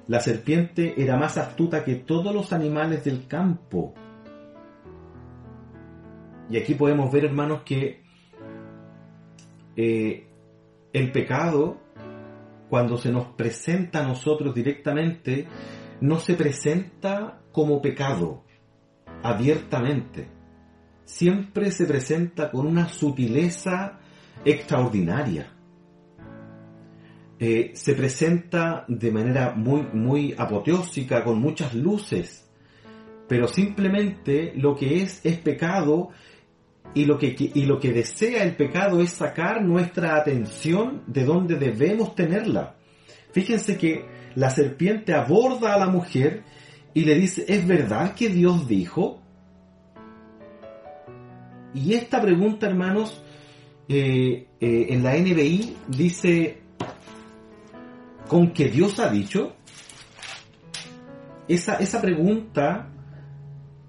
la 0.06 0.20
serpiente 0.20 0.94
era 1.00 1.16
más 1.16 1.38
astuta 1.38 1.84
que 1.84 1.96
todos 1.96 2.34
los 2.34 2.52
animales 2.52 3.04
del 3.04 3.26
campo. 3.26 3.94
Y 6.50 6.58
aquí 6.58 6.74
podemos 6.74 7.10
ver, 7.10 7.24
hermanos, 7.24 7.62
que 7.64 8.02
eh, 9.76 10.28
el 10.92 11.12
pecado 11.12 11.84
cuando 12.74 12.98
se 12.98 13.12
nos 13.12 13.26
presenta 13.26 14.00
a 14.00 14.02
nosotros 14.02 14.52
directamente, 14.52 15.46
no 16.00 16.18
se 16.18 16.34
presenta 16.34 17.40
como 17.52 17.80
pecado, 17.80 18.42
abiertamente. 19.22 20.28
Siempre 21.04 21.70
se 21.70 21.86
presenta 21.86 22.50
con 22.50 22.66
una 22.66 22.88
sutileza 22.88 24.00
extraordinaria. 24.44 25.53
Eh, 27.38 27.72
se 27.74 27.94
presenta 27.94 28.84
de 28.86 29.10
manera 29.10 29.54
muy, 29.54 29.82
muy 29.92 30.34
apoteósica, 30.38 31.24
con 31.24 31.40
muchas 31.40 31.74
luces, 31.74 32.48
pero 33.28 33.48
simplemente 33.48 34.52
lo 34.56 34.76
que 34.76 35.02
es 35.02 35.20
es 35.24 35.38
pecado 35.38 36.10
y 36.94 37.06
lo, 37.06 37.18
que, 37.18 37.34
y 37.36 37.64
lo 37.64 37.80
que 37.80 37.92
desea 37.92 38.44
el 38.44 38.54
pecado 38.54 39.00
es 39.00 39.10
sacar 39.10 39.62
nuestra 39.62 40.16
atención 40.16 41.02
de 41.08 41.24
donde 41.24 41.56
debemos 41.56 42.14
tenerla. 42.14 42.76
Fíjense 43.32 43.76
que 43.76 44.04
la 44.36 44.50
serpiente 44.50 45.12
aborda 45.12 45.74
a 45.74 45.78
la 45.78 45.88
mujer 45.88 46.44
y 46.92 47.04
le 47.04 47.16
dice, 47.16 47.44
¿es 47.48 47.66
verdad 47.66 48.14
que 48.14 48.28
Dios 48.28 48.68
dijo? 48.68 49.20
Y 51.74 51.94
esta 51.94 52.22
pregunta, 52.22 52.68
hermanos, 52.68 53.20
eh, 53.88 54.46
eh, 54.60 54.86
en 54.90 55.02
la 55.02 55.16
NBI 55.16 55.76
dice, 55.88 56.63
¿con 58.34 58.50
que 58.50 58.68
Dios 58.68 58.98
ha 58.98 59.10
dicho? 59.10 59.52
Esa, 61.46 61.76
esa 61.76 62.00
pregunta 62.00 62.90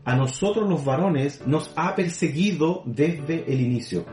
a 0.03 0.15
nosotros 0.15 0.69
los 0.69 0.85
varones 0.85 1.47
nos 1.47 1.73
ha 1.75 1.95
perseguido 1.95 2.83
desde 2.85 3.51
el 3.51 3.59
inicio. 3.59 4.05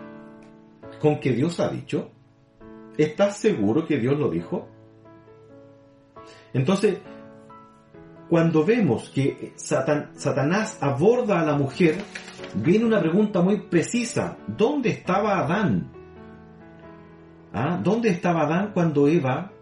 ¿Con 1.02 1.20
que 1.20 1.32
Dios 1.32 1.60
ha 1.60 1.68
dicho? 1.68 2.12
¿Estás 2.96 3.36
seguro 3.36 3.86
que 3.86 3.98
Dios 3.98 4.18
lo 4.18 4.30
dijo? 4.30 4.70
Entonces, 6.54 6.96
cuando 8.30 8.64
vemos 8.64 9.10
que 9.10 9.52
Satanás 9.56 10.78
aborda 10.80 11.40
a 11.40 11.44
la 11.44 11.58
mujer, 11.58 11.98
viene 12.54 12.86
una 12.86 13.00
pregunta 13.00 13.42
muy 13.42 13.60
precisa. 13.60 14.38
¿Dónde 14.46 14.88
estaba 14.88 15.40
Adán? 15.40 15.92
¿Ah? 17.52 17.78
¿Dónde 17.84 18.08
estaba 18.08 18.44
Adán 18.44 18.70
cuando 18.72 19.06
Eva, 19.06 19.52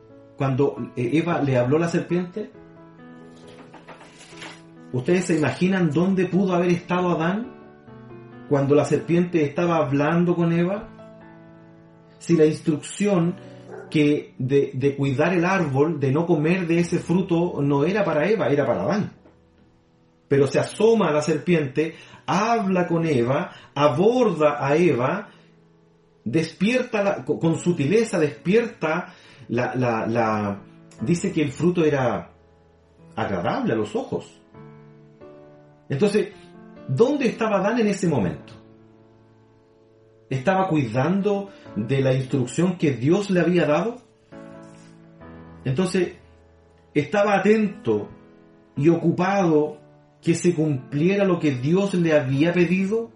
cuando 0.41 0.75
eh, 0.97 1.11
Eva 1.13 1.43
le 1.43 1.59
habló 1.59 1.77
a 1.77 1.81
la 1.81 1.89
serpiente? 1.89 2.51
¿Ustedes 4.91 5.27
se 5.27 5.37
imaginan 5.37 5.91
dónde 5.91 6.25
pudo 6.25 6.55
haber 6.55 6.71
estado 6.71 7.11
Adán 7.11 7.53
cuando 8.49 8.75
la 8.75 8.87
serpiente 8.87 9.45
estaba 9.45 9.77
hablando 9.77 10.35
con 10.35 10.55
Eva? 10.55 10.89
Si 12.19 12.39
la 12.39 12.47
instrucción 12.47 13.37
que 13.91 14.35
de, 14.39 14.71
de 14.73 14.97
cuidar 14.97 15.35
el 15.35 15.45
árbol, 15.45 16.01
de 16.01 16.11
no 16.11 16.25
comer 16.25 16.67
de 16.67 16.79
ese 16.79 17.01
fruto, 17.01 17.61
no 17.61 17.85
era 17.85 18.03
para 18.03 18.27
Eva, 18.27 18.49
era 18.49 18.65
para 18.65 18.85
Adán. 18.85 19.13
Pero 20.27 20.47
se 20.47 20.59
asoma 20.59 21.09
a 21.09 21.13
la 21.13 21.21
serpiente, 21.21 21.97
habla 22.25 22.87
con 22.87 23.05
Eva, 23.05 23.53
aborda 23.75 24.67
a 24.67 24.75
Eva, 24.75 25.29
despierta 26.25 27.27
con 27.27 27.59
sutileza, 27.59 28.19
despierta 28.19 29.13
la, 29.51 29.75
la, 30.07 30.63
dice 31.01 31.33
que 31.33 31.43
el 31.43 31.51
fruto 31.51 31.85
era 31.85 32.31
agradable 33.17 33.73
a 33.73 33.77
los 33.77 33.97
ojos. 33.97 34.41
Entonces, 35.89 36.29
¿dónde 36.87 37.27
estaba 37.27 37.59
Adán 37.59 37.81
en 37.81 37.89
ese 37.89 38.09
momento? 38.09 38.53
¿Estaba 40.29 40.69
cuidando 40.69 41.51
de 41.75 42.01
la 42.01 42.15
instrucción 42.15 42.79
que 42.79 42.93
Dios 42.93 43.31
le 43.31 43.41
había 43.41 43.67
dado? 43.67 43.97
Entonces, 45.65 46.15
estaba 46.95 47.35
atento 47.35 48.09
y 48.77 48.89
ocupado 48.89 49.79
que 50.23 50.35
se 50.35 50.55
cumpliera 50.55 51.25
lo 51.25 51.41
que 51.41 51.51
Dios 51.51 51.95
le 51.95 52.13
había 52.13 52.53
pedido. 52.53 53.11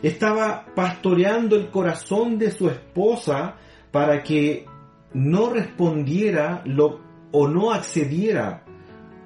Estaba 0.00 0.66
pastoreando 0.76 1.56
el 1.56 1.70
corazón 1.70 2.38
de 2.38 2.52
su 2.52 2.68
esposa 2.68 3.56
para 3.90 4.22
que 4.22 4.64
no 5.14 5.50
respondiera 5.50 6.62
lo, 6.64 7.00
o 7.32 7.48
no 7.48 7.72
accediera 7.72 8.64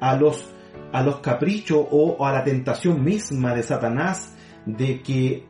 a 0.01 0.17
los, 0.17 0.53
a 0.93 1.03
los 1.03 1.21
caprichos 1.21 1.87
o 1.91 2.25
a 2.25 2.33
la 2.33 2.45
tentación 2.45 3.03
misma 3.03 3.55
de 3.55 3.63
Satanás 3.63 4.37
de 4.67 5.03
que 5.03 5.47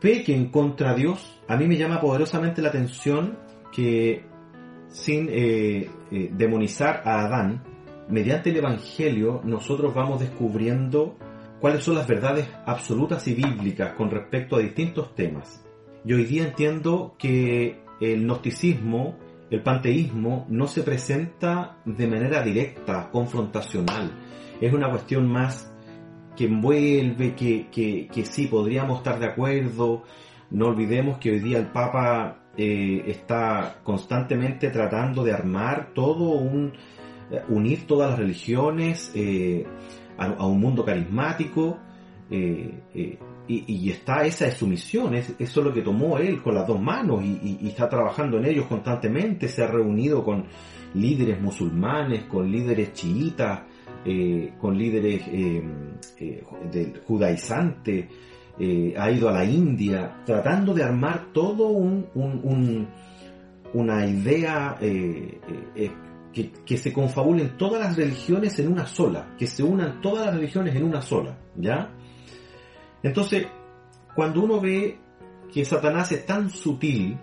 pequen 0.00 0.50
contra 0.50 0.94
Dios. 0.94 1.40
A 1.48 1.56
mí 1.56 1.66
me 1.66 1.76
llama 1.76 2.00
poderosamente 2.00 2.62
la 2.62 2.68
atención 2.68 3.38
que 3.72 4.24
sin 4.88 5.28
eh, 5.28 5.90
eh, 6.12 6.30
demonizar 6.32 7.02
a 7.04 7.24
Adán, 7.24 7.64
mediante 8.08 8.50
el 8.50 8.58
Evangelio 8.58 9.40
nosotros 9.44 9.92
vamos 9.92 10.20
descubriendo 10.20 11.16
cuáles 11.60 11.82
son 11.82 11.96
las 11.96 12.06
verdades 12.06 12.48
absolutas 12.66 13.26
y 13.26 13.34
bíblicas 13.34 13.94
con 13.94 14.10
respecto 14.10 14.56
a 14.56 14.60
distintos 14.60 15.14
temas. 15.14 15.64
Y 16.04 16.12
hoy 16.12 16.24
día 16.24 16.44
entiendo 16.44 17.14
que 17.18 17.80
el 18.00 18.26
gnosticismo, 18.26 19.16
el 19.50 19.62
panteísmo, 19.62 20.46
no 20.48 20.66
se 20.66 20.82
presenta 20.82 21.76
de 21.84 22.06
manera 22.06 22.42
directa, 22.42 23.10
confrontacional. 23.10 24.10
Es 24.60 24.72
una 24.72 24.90
cuestión 24.90 25.28
más 25.28 25.72
que 26.36 26.46
envuelve, 26.46 27.34
que, 27.34 27.68
que, 27.70 28.08
que 28.08 28.24
sí 28.24 28.46
podríamos 28.46 28.98
estar 28.98 29.18
de 29.18 29.26
acuerdo. 29.26 30.04
No 30.50 30.66
olvidemos 30.66 31.18
que 31.18 31.30
hoy 31.30 31.40
día 31.40 31.58
el 31.58 31.68
Papa 31.68 32.44
eh, 32.56 33.04
está 33.06 33.80
constantemente 33.82 34.70
tratando 34.70 35.24
de 35.24 35.32
armar 35.32 35.92
todo 35.92 36.30
un, 36.30 36.72
eh, 37.30 37.42
unir 37.48 37.86
todas 37.86 38.10
las 38.10 38.18
religiones 38.18 39.10
eh, 39.14 39.66
a, 40.16 40.46
un 40.46 40.60
mundo 40.60 40.84
carismático 40.84 41.78
y, 43.46 43.64
y, 43.66 43.90
está 43.90 44.24
esa 44.24 44.46
es 44.46 44.54
su 44.54 44.66
misión, 44.66 45.14
es, 45.14 45.34
eso 45.38 45.60
es 45.60 45.66
lo 45.66 45.72
que 45.72 45.82
tomó 45.82 46.18
él 46.18 46.42
con 46.42 46.54
las 46.54 46.66
dos 46.66 46.80
manos 46.80 47.22
y, 47.22 47.58
está 47.68 47.88
trabajando 47.88 48.38
en 48.38 48.46
ellos 48.46 48.66
constantemente, 48.66 49.48
se 49.48 49.62
ha 49.62 49.66
reunido 49.66 50.24
con 50.24 50.46
líderes 50.94 51.40
musulmanes, 51.40 52.24
con 52.24 52.50
líderes 52.50 52.92
chiitas, 52.92 53.62
eh, 54.04 54.54
con 54.58 54.78
líderes 54.78 55.26
del 55.26 57.02
judaizante, 57.06 58.08
ha 58.96 59.10
ido 59.10 59.28
a 59.28 59.32
la 59.32 59.44
India, 59.44 60.22
tratando 60.24 60.72
de 60.72 60.84
armar 60.84 61.32
todo 61.32 61.68
un, 61.68 62.06
un, 62.14 62.40
un, 62.44 62.88
una 63.74 64.06
idea 64.06 64.76
eh, 64.80 65.40
eh, 65.74 65.90
que, 66.32 66.50
que, 66.64 66.76
se 66.78 66.92
confabulen 66.92 67.56
todas 67.58 67.80
las 67.80 67.96
religiones 67.96 68.58
en 68.58 68.72
una 68.72 68.86
sola, 68.86 69.34
que 69.36 69.46
se 69.46 69.62
unan 69.62 70.00
todas 70.00 70.26
las 70.26 70.36
religiones 70.36 70.74
en 70.74 70.84
una 70.84 71.02
sola, 71.02 71.36
¿ya? 71.56 71.92
Entonces, 73.04 73.46
cuando 74.16 74.42
uno 74.42 74.60
ve 74.60 74.98
que 75.52 75.64
Satanás 75.64 76.10
es 76.10 76.26
tan 76.26 76.50
sutil, 76.50 77.16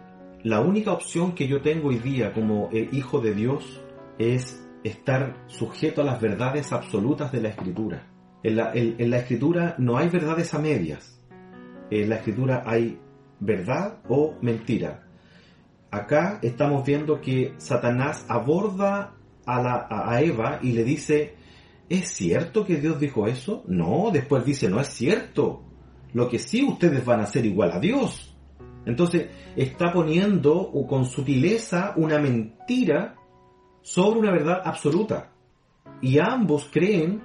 la 0.44 0.62
única 0.62 0.94
opción 0.94 1.36
que 1.36 1.48
yo 1.48 1.62
tengo 1.62 1.90
hoy 1.90 2.00
día 2.00 2.32
como 2.32 2.70
eh, 2.72 2.88
hijo 2.94 3.20
de 3.20 3.34
Dios 3.34 3.82
es 4.18 4.66
estar 4.86 5.44
sujeto 5.48 6.02
a 6.02 6.06
las 6.06 6.22
verdades 6.22 6.72
absolutas 6.72 7.34
de 7.34 7.42
la 7.42 7.50
Escritura. 7.50 8.08
En 8.44 8.56
la, 8.56 8.72
en, 8.74 9.10
la 9.10 9.18
Escritura 9.18 9.76
no 9.78 9.98
hay 9.98 10.08
verdades 10.08 10.54
a 10.54 10.60
medias. 10.60 11.22
En 11.90 12.08
la 12.08 12.16
Escritura 12.16 12.64
hay 12.66 12.98
verdad 13.42 14.00
o 14.08 14.36
mentira 14.42 15.12
acá 15.92 16.40
estamos 16.42 16.86
viendo 16.86 17.20
que 17.20 17.54
Satanás 17.58 18.26
aborda 18.30 19.14
a, 19.46 19.62
la, 19.62 19.88
a, 19.90 20.22
Eva 20.22 20.60
y 20.64 20.72
le 20.72 20.84
dice, 20.84 21.36
¿es 21.90 22.08
cierto 22.08 22.66
que 22.66 22.78
Dios 22.78 23.00
dijo 23.00 23.28
eso? 23.28 23.64
No, 23.68 24.10
después 24.12 24.46
dice, 24.46 24.70
no 24.70 24.80
es 24.80 24.88
cierto. 24.88 25.64
Lo 26.14 26.28
que 26.30 26.40
sí 26.40 26.64
ustedes 26.64 27.06
van 27.06 27.22
a 27.22 27.26
ser 27.26 27.46
igual 27.46 27.72
a 27.72 27.80
Dios. 27.80 28.36
Entonces 28.86 29.30
está 29.56 29.92
poniendo 29.92 30.72
con 30.88 31.06
sutileza 31.06 31.94
una 31.96 32.20
mentira 32.20 33.16
sobre 33.82 34.20
una 34.20 34.32
verdad 34.32 34.62
absoluta. 34.64 35.32
Y 36.02 36.18
ambos 36.20 36.70
creen 36.72 37.22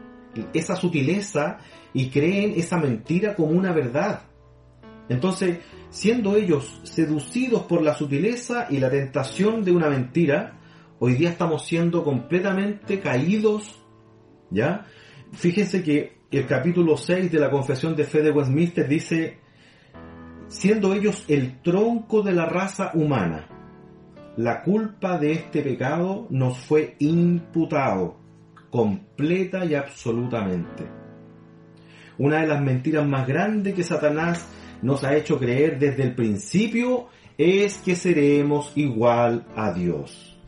esa 0.52 0.76
sutileza 0.76 1.58
y 1.92 2.10
creen 2.10 2.54
esa 2.56 2.76
mentira 2.76 3.34
como 3.34 3.52
una 3.52 3.72
verdad. 3.72 4.22
Entonces, 5.08 5.60
siendo 5.88 6.36
ellos 6.36 6.80
seducidos 6.82 7.62
por 7.62 7.82
la 7.82 7.94
sutileza 7.94 8.66
y 8.70 8.78
la 8.78 8.90
tentación 8.90 9.64
de 9.64 9.72
una 9.72 9.88
mentira, 9.88 10.58
hoy 10.98 11.14
día 11.14 11.30
estamos 11.30 11.64
siendo 11.64 12.04
completamente 12.04 13.00
caídos, 13.00 13.82
¿ya? 14.50 14.86
Fíjense 15.32 15.82
que 15.82 16.15
el 16.30 16.46
capítulo 16.46 16.96
6 16.96 17.30
de 17.30 17.38
la 17.38 17.50
Confesión 17.50 17.94
de 17.94 18.04
Fe 18.04 18.22
de 18.22 18.32
Westminster 18.32 18.88
dice, 18.88 19.38
siendo 20.48 20.92
ellos 20.92 21.24
el 21.28 21.60
tronco 21.62 22.22
de 22.22 22.32
la 22.32 22.46
raza 22.46 22.90
humana, 22.94 23.48
la 24.36 24.62
culpa 24.62 25.18
de 25.18 25.32
este 25.32 25.62
pecado 25.62 26.26
nos 26.30 26.58
fue 26.58 26.96
imputado 26.98 28.18
completa 28.70 29.64
y 29.64 29.74
absolutamente. 29.74 30.84
Una 32.18 32.40
de 32.40 32.48
las 32.48 32.60
mentiras 32.60 33.06
más 33.06 33.26
grandes 33.26 33.74
que 33.74 33.82
Satanás 33.82 34.46
nos 34.82 35.04
ha 35.04 35.16
hecho 35.16 35.38
creer 35.38 35.78
desde 35.78 36.02
el 36.02 36.14
principio 36.14 37.08
es 37.38 37.78
que 37.78 37.94
seremos 37.94 38.72
igual 38.74 39.46
a 39.54 39.72
Dios. 39.72 40.38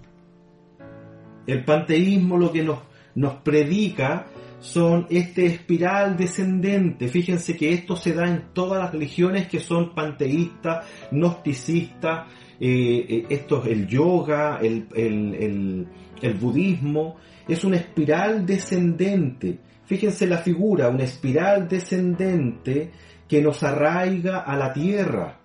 El 1.47 1.65
panteísmo 1.65 2.37
lo 2.37 2.53
que 2.53 2.63
nos, 2.63 2.81
nos 3.15 3.35
predica 3.37 4.27
son 4.61 5.07
este 5.11 5.47
espiral 5.47 6.17
descendente. 6.17 7.09
Fíjense 7.09 7.57
que 7.57 7.73
esto 7.73 7.97
se 7.97 8.13
da 8.13 8.29
en 8.29 8.53
todas 8.53 8.83
las 8.83 8.93
religiones 8.93 9.49
que 9.49 9.61
son 9.61 9.95
panteístas, 9.95 10.87
gnosticistas, 11.11 12.27
eh, 12.61 13.27
esto 13.29 13.63
es 13.63 13.71
el 13.71 13.87
yoga, 13.87 14.59
el, 14.61 14.89
el, 14.95 15.35
el, 15.35 15.89
el 16.21 16.35
budismo. 16.35 17.17
Es 17.47 17.65
una 17.65 17.77
espiral 17.77 18.45
descendente. 18.45 19.59
Fíjense 19.85 20.27
la 20.27 20.39
figura, 20.39 20.89
una 20.89 21.05
espiral 21.05 21.67
descendente 21.67 22.91
que 23.27 23.41
nos 23.41 23.63
arraiga 23.63 24.41
a 24.41 24.57
la 24.57 24.73
tierra, 24.73 25.41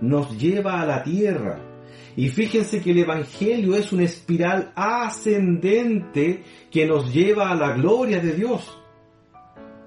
nos 0.00 0.38
lleva 0.38 0.80
a 0.80 0.86
la 0.86 1.02
tierra. 1.02 1.67
Y 2.18 2.30
fíjense 2.30 2.80
que 2.80 2.90
el 2.90 2.98
Evangelio 2.98 3.76
es 3.76 3.92
una 3.92 4.02
espiral 4.02 4.72
ascendente 4.74 6.42
que 6.68 6.84
nos 6.84 7.14
lleva 7.14 7.48
a 7.48 7.54
la 7.54 7.74
gloria 7.74 8.18
de 8.18 8.32
Dios. 8.32 8.76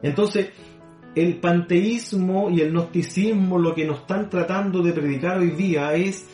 Entonces, 0.02 0.50
el 1.14 1.42
panteísmo 1.42 2.50
y 2.50 2.62
el 2.62 2.72
gnosticismo 2.72 3.60
lo 3.60 3.76
que 3.76 3.84
nos 3.84 4.00
están 4.00 4.30
tratando 4.30 4.82
de 4.82 4.94
predicar 4.94 5.40
hoy 5.40 5.50
día 5.50 5.94
es 5.94 6.26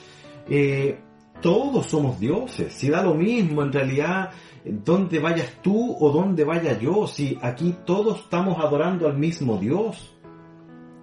eh, 0.47 0.99
todos 1.41 1.87
somos 1.87 2.19
dioses, 2.19 2.73
si 2.73 2.91
da 2.91 3.01
lo 3.01 3.15
mismo 3.15 3.63
en 3.63 3.73
realidad 3.73 4.29
donde 4.65 5.17
vayas 5.17 5.63
tú 5.63 5.97
o 5.99 6.11
donde 6.11 6.43
vaya 6.43 6.77
yo, 6.77 7.07
si 7.07 7.39
aquí 7.41 7.75
todos 7.87 8.19
estamos 8.19 8.63
adorando 8.63 9.07
al 9.07 9.17
mismo 9.17 9.57
Dios 9.57 10.15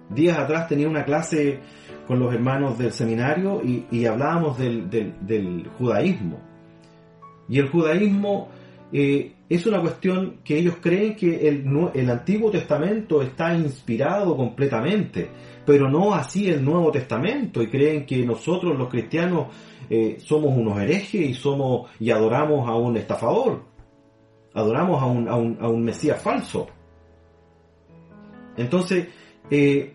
días 0.09 0.37
atrás 0.37 0.67
tenía 0.67 0.87
una 0.87 1.03
clase 1.03 1.59
con 2.07 2.19
los 2.19 2.33
hermanos 2.33 2.77
del 2.77 2.91
seminario 2.91 3.61
y, 3.63 4.05
hablábamos 4.05 4.57
del, 4.57 5.69
judaísmo. 5.77 6.39
Y 7.47 7.59
el 7.59 7.69
judaísmo 7.69 8.49
eh, 8.91 9.33
es 9.49 9.65
una 9.65 9.81
cuestión 9.81 10.37
que 10.43 10.57
ellos 10.57 10.75
creen 10.81 11.15
que 11.15 11.47
el, 11.47 12.09
Antiguo 12.09 12.49
Testamento 12.51 13.21
está 13.21 13.55
inspirado 13.55 14.35
completamente, 14.35 15.29
pero 15.65 15.89
no 15.89 16.13
así 16.13 16.49
el 16.49 16.63
Nuevo 16.63 16.91
Testamento, 16.91 17.61
y 17.61 17.67
creen 17.67 18.05
que 18.05 18.25
nosotros 18.25 18.77
los 18.77 18.89
cristianos 18.89 19.47
eh, 19.89 20.17
somos 20.19 20.57
unos 20.57 20.79
herejes 20.79 21.21
y 21.21 21.33
somos 21.33 21.91
y 21.99 22.09
adoramos 22.09 22.67
a 22.67 22.75
un 22.75 22.97
estafador, 22.97 23.63
adoramos 24.53 25.01
a 25.01 25.05
un, 25.05 25.27
a 25.27 25.35
un, 25.35 25.57
a 25.61 25.67
un 25.67 25.83
Mesías 25.83 26.21
falso. 26.21 26.67
Entonces, 28.57 29.07
eh, 29.51 29.94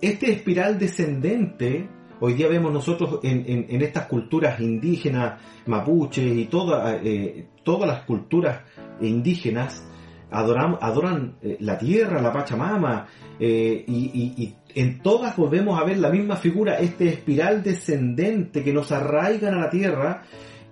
este 0.00 0.32
espiral 0.32 0.78
descendente 0.78 1.88
Hoy 2.22 2.34
día 2.34 2.48
vemos 2.48 2.70
nosotros 2.70 3.20
en, 3.22 3.80
estas 3.80 4.04
culturas 4.04 4.60
indígenas, 4.60 5.40
mapuches 5.64 6.36
y 6.36 6.44
toda, 6.44 6.96
eh, 7.02 7.48
todas 7.64 7.88
las 7.88 8.02
culturas 8.02 8.60
indígenas 9.00 9.82
adoran, 10.30 10.76
adoran 10.82 11.36
eh, 11.40 11.56
la 11.60 11.78
tierra, 11.78 12.20
la 12.20 12.30
Pachamama, 12.30 13.06
eh, 13.38 13.84
y, 13.86 14.54
en 14.74 15.02
todas 15.02 15.34
volvemos 15.36 15.80
a 15.80 15.84
ver 15.84 15.96
la 15.96 16.10
misma 16.10 16.36
figura, 16.36 16.78
este 16.78 17.08
espiral 17.08 17.62
descendente 17.62 18.62
que 18.62 18.72
nos 18.72 18.92
arraigan 18.92 19.54
a 19.54 19.60
la 19.62 19.70
tierra 19.70 20.22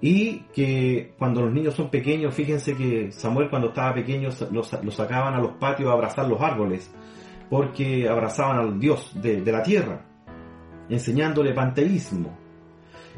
y 0.01 0.41
que 0.55 1.15
cuando 1.19 1.41
los 1.41 1.53
niños 1.53 1.75
son 1.75 1.91
pequeños, 1.91 2.35
fíjense 2.35 2.77
que 2.77 3.11
Samuel 3.11 3.49
cuando 3.49 3.69
estaba 3.69 3.95
pequeño 3.95 4.29
los, 4.53 4.69
sacaban 4.95 5.35
a 5.35 5.41
los 5.41 5.53
patios 5.53 5.89
a 5.89 5.95
abrazar 5.95 6.29
los 6.29 6.41
árboles, 6.41 6.93
porque 7.49 8.09
abrazaban 8.09 8.59
al 8.59 8.79
Dios 8.79 9.13
de 9.21 9.53
la 9.53 9.63
tierra 9.63 10.09
enseñándole 10.89 11.53
panteísmo. 11.53 12.37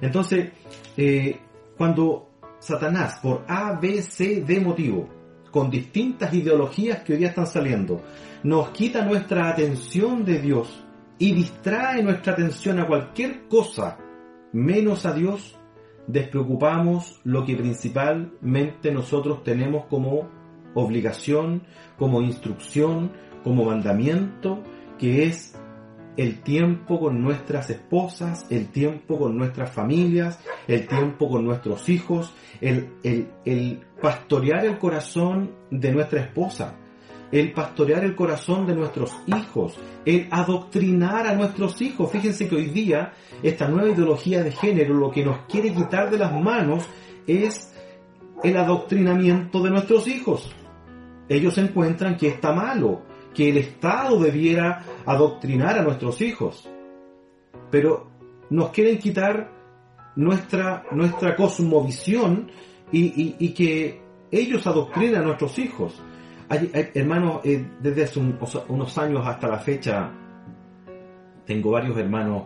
Entonces, 0.00 0.50
eh, 0.96 1.38
cuando 1.76 2.30
Satanás, 2.58 3.20
por 3.22 3.44
A, 3.48 3.78
B, 3.80 4.02
C, 4.02 4.42
D 4.42 4.60
motivo, 4.60 5.08
con 5.50 5.70
distintas 5.70 6.32
ideologías 6.32 7.02
que 7.02 7.12
hoy 7.12 7.18
día 7.18 7.28
están 7.28 7.46
saliendo, 7.46 8.02
nos 8.42 8.70
quita 8.70 9.04
nuestra 9.04 9.48
atención 9.48 10.24
de 10.24 10.40
Dios 10.40 10.84
y 11.18 11.32
distrae 11.32 12.02
nuestra 12.02 12.32
atención 12.32 12.78
a 12.80 12.86
cualquier 12.86 13.46
cosa 13.48 13.98
menos 14.52 15.06
a 15.06 15.12
Dios, 15.12 15.56
despreocupamos 16.06 17.20
lo 17.24 17.44
que 17.44 17.56
principalmente 17.56 18.90
nosotros 18.90 19.44
tenemos 19.44 19.86
como 19.86 20.28
obligación, 20.74 21.62
como 21.98 22.22
instrucción, 22.22 23.12
como 23.42 23.64
mandamiento, 23.64 24.62
que 24.98 25.24
es 25.24 25.54
el 26.16 26.42
tiempo 26.42 27.00
con 27.00 27.22
nuestras 27.22 27.70
esposas, 27.70 28.46
el 28.50 28.68
tiempo 28.68 29.18
con 29.18 29.36
nuestras 29.36 29.70
familias, 29.70 30.38
el 30.66 30.86
tiempo 30.86 31.28
con 31.28 31.44
nuestros 31.44 31.88
hijos, 31.88 32.32
el, 32.60 32.90
el, 33.02 33.80
pastorear 34.00 34.64
el 34.66 34.78
corazón 34.78 35.52
de 35.70 35.92
nuestra 35.92 36.20
esposa, 36.20 36.74
el 37.32 37.52
pastorear 37.52 38.04
el 38.04 38.14
corazón 38.14 38.66
de 38.66 38.74
nuestros 38.74 39.16
hijos, 39.26 39.78
el 40.04 40.26
adoctrinar 40.30 41.26
a 41.26 41.34
nuestros 41.34 41.80
hijos. 41.80 42.10
Fíjense 42.10 42.48
que 42.48 42.56
hoy 42.56 42.66
día 42.66 43.12
esta 43.42 43.68
nueva 43.68 43.90
ideología 43.90 44.42
de 44.42 44.52
género 44.52 44.94
lo 44.94 45.10
que 45.10 45.24
nos 45.24 45.46
quiere 45.46 45.72
quitar 45.72 46.10
de 46.10 46.18
las 46.18 46.32
manos 46.32 46.84
es 47.26 47.72
el 48.42 48.56
adoctrinamiento 48.56 49.62
de 49.62 49.70
nuestros 49.70 50.08
hijos. 50.08 50.50
Ellos 51.28 51.56
encuentran 51.58 52.16
que 52.16 52.28
está 52.28 52.52
malo, 52.52 53.02
que 53.34 53.50
el 53.50 53.58
Estado 53.58 54.18
debiera 54.18 54.84
adoctrinar 55.06 55.78
a 55.78 55.82
nuestros 55.82 56.20
hijos. 56.20 56.68
Pero 57.70 58.08
nos 58.50 58.70
quieren 58.70 58.98
quitar 58.98 59.50
nuestra, 60.16 60.84
nuestra 60.90 61.36
cosmovisión 61.36 62.50
y, 62.92 63.52
que 63.54 64.02
ellos 64.30 64.66
adoctrinan 64.66 65.22
a 65.22 65.26
nuestros 65.26 65.58
hijos. 65.58 66.02
hermanos, 66.48 67.40
eh, 67.44 67.64
desde 67.80 68.04
hace 68.04 68.20
unos 68.68 68.98
años 68.98 69.26
hasta 69.26 69.48
la 69.48 69.58
fecha, 69.58 70.10
tengo 71.46 71.70
varios 71.70 71.96
hermanos 71.96 72.44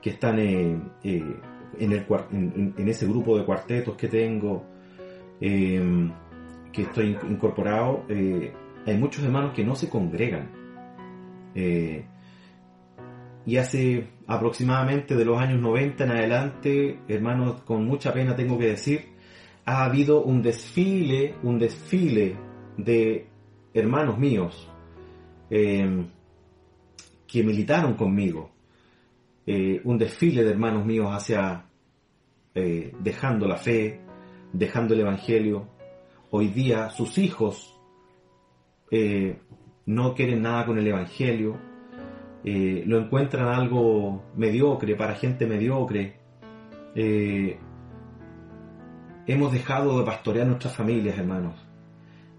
que 0.00 0.10
están 0.10 0.38
eh, 0.38 0.80
eh, 1.02 1.36
en, 1.78 1.92
el, 1.92 2.06
en, 2.76 2.88
ese 2.88 3.06
grupo 3.06 3.36
de 3.36 3.44
cuartetos 3.44 3.96
que 3.96 4.08
tengo, 4.08 4.64
que 5.40 6.82
estoy 6.82 7.16
incorporado 7.28 8.04
hay 8.86 8.96
muchos 8.96 9.24
hermanos 9.24 9.52
que 9.54 9.64
no 9.64 9.74
se 9.74 9.88
congregan. 9.88 10.50
Eh, 11.54 12.04
y 13.46 13.56
hace 13.56 14.08
aproximadamente 14.26 15.16
de 15.16 15.24
los 15.24 15.38
años 15.38 15.60
90 15.60 16.04
en 16.04 16.10
adelante, 16.10 16.98
hermanos, 17.08 17.62
con 17.62 17.84
mucha 17.84 18.12
pena 18.12 18.36
tengo 18.36 18.58
que 18.58 18.66
decir, 18.66 19.08
ha 19.64 19.84
habido 19.84 20.22
un 20.22 20.42
desfile, 20.42 21.34
un 21.42 21.58
desfile 21.58 22.36
de 22.76 23.26
hermanos 23.74 24.18
míos 24.18 24.68
eh, 25.48 26.06
que 27.26 27.42
militaron 27.42 27.94
conmigo. 27.94 28.50
Eh, 29.46 29.80
un 29.84 29.98
desfile 29.98 30.44
de 30.44 30.50
hermanos 30.50 30.84
míos 30.84 31.08
hacia 31.10 31.66
dejando 32.52 33.48
la 33.48 33.56
fe, 33.56 34.00
dejando 34.52 34.92
el 34.92 35.00
Evangelio. 35.00 35.66
Hoy 36.30 36.48
día 36.48 36.90
sus 36.90 37.16
hijos 37.16 37.79
eh, 38.90 39.38
no 39.86 40.14
quieren 40.14 40.42
nada 40.42 40.66
con 40.66 40.78
el 40.78 40.86
Evangelio, 40.86 41.56
eh, 42.42 42.84
lo 42.86 42.98
encuentran 42.98 43.48
algo 43.48 44.24
mediocre, 44.36 44.96
para 44.96 45.14
gente 45.14 45.46
mediocre. 45.46 46.16
Eh, 46.94 47.58
hemos 49.26 49.52
dejado 49.52 49.98
de 49.98 50.04
pastorear 50.04 50.46
nuestras 50.46 50.74
familias, 50.74 51.18
hermanos. 51.18 51.54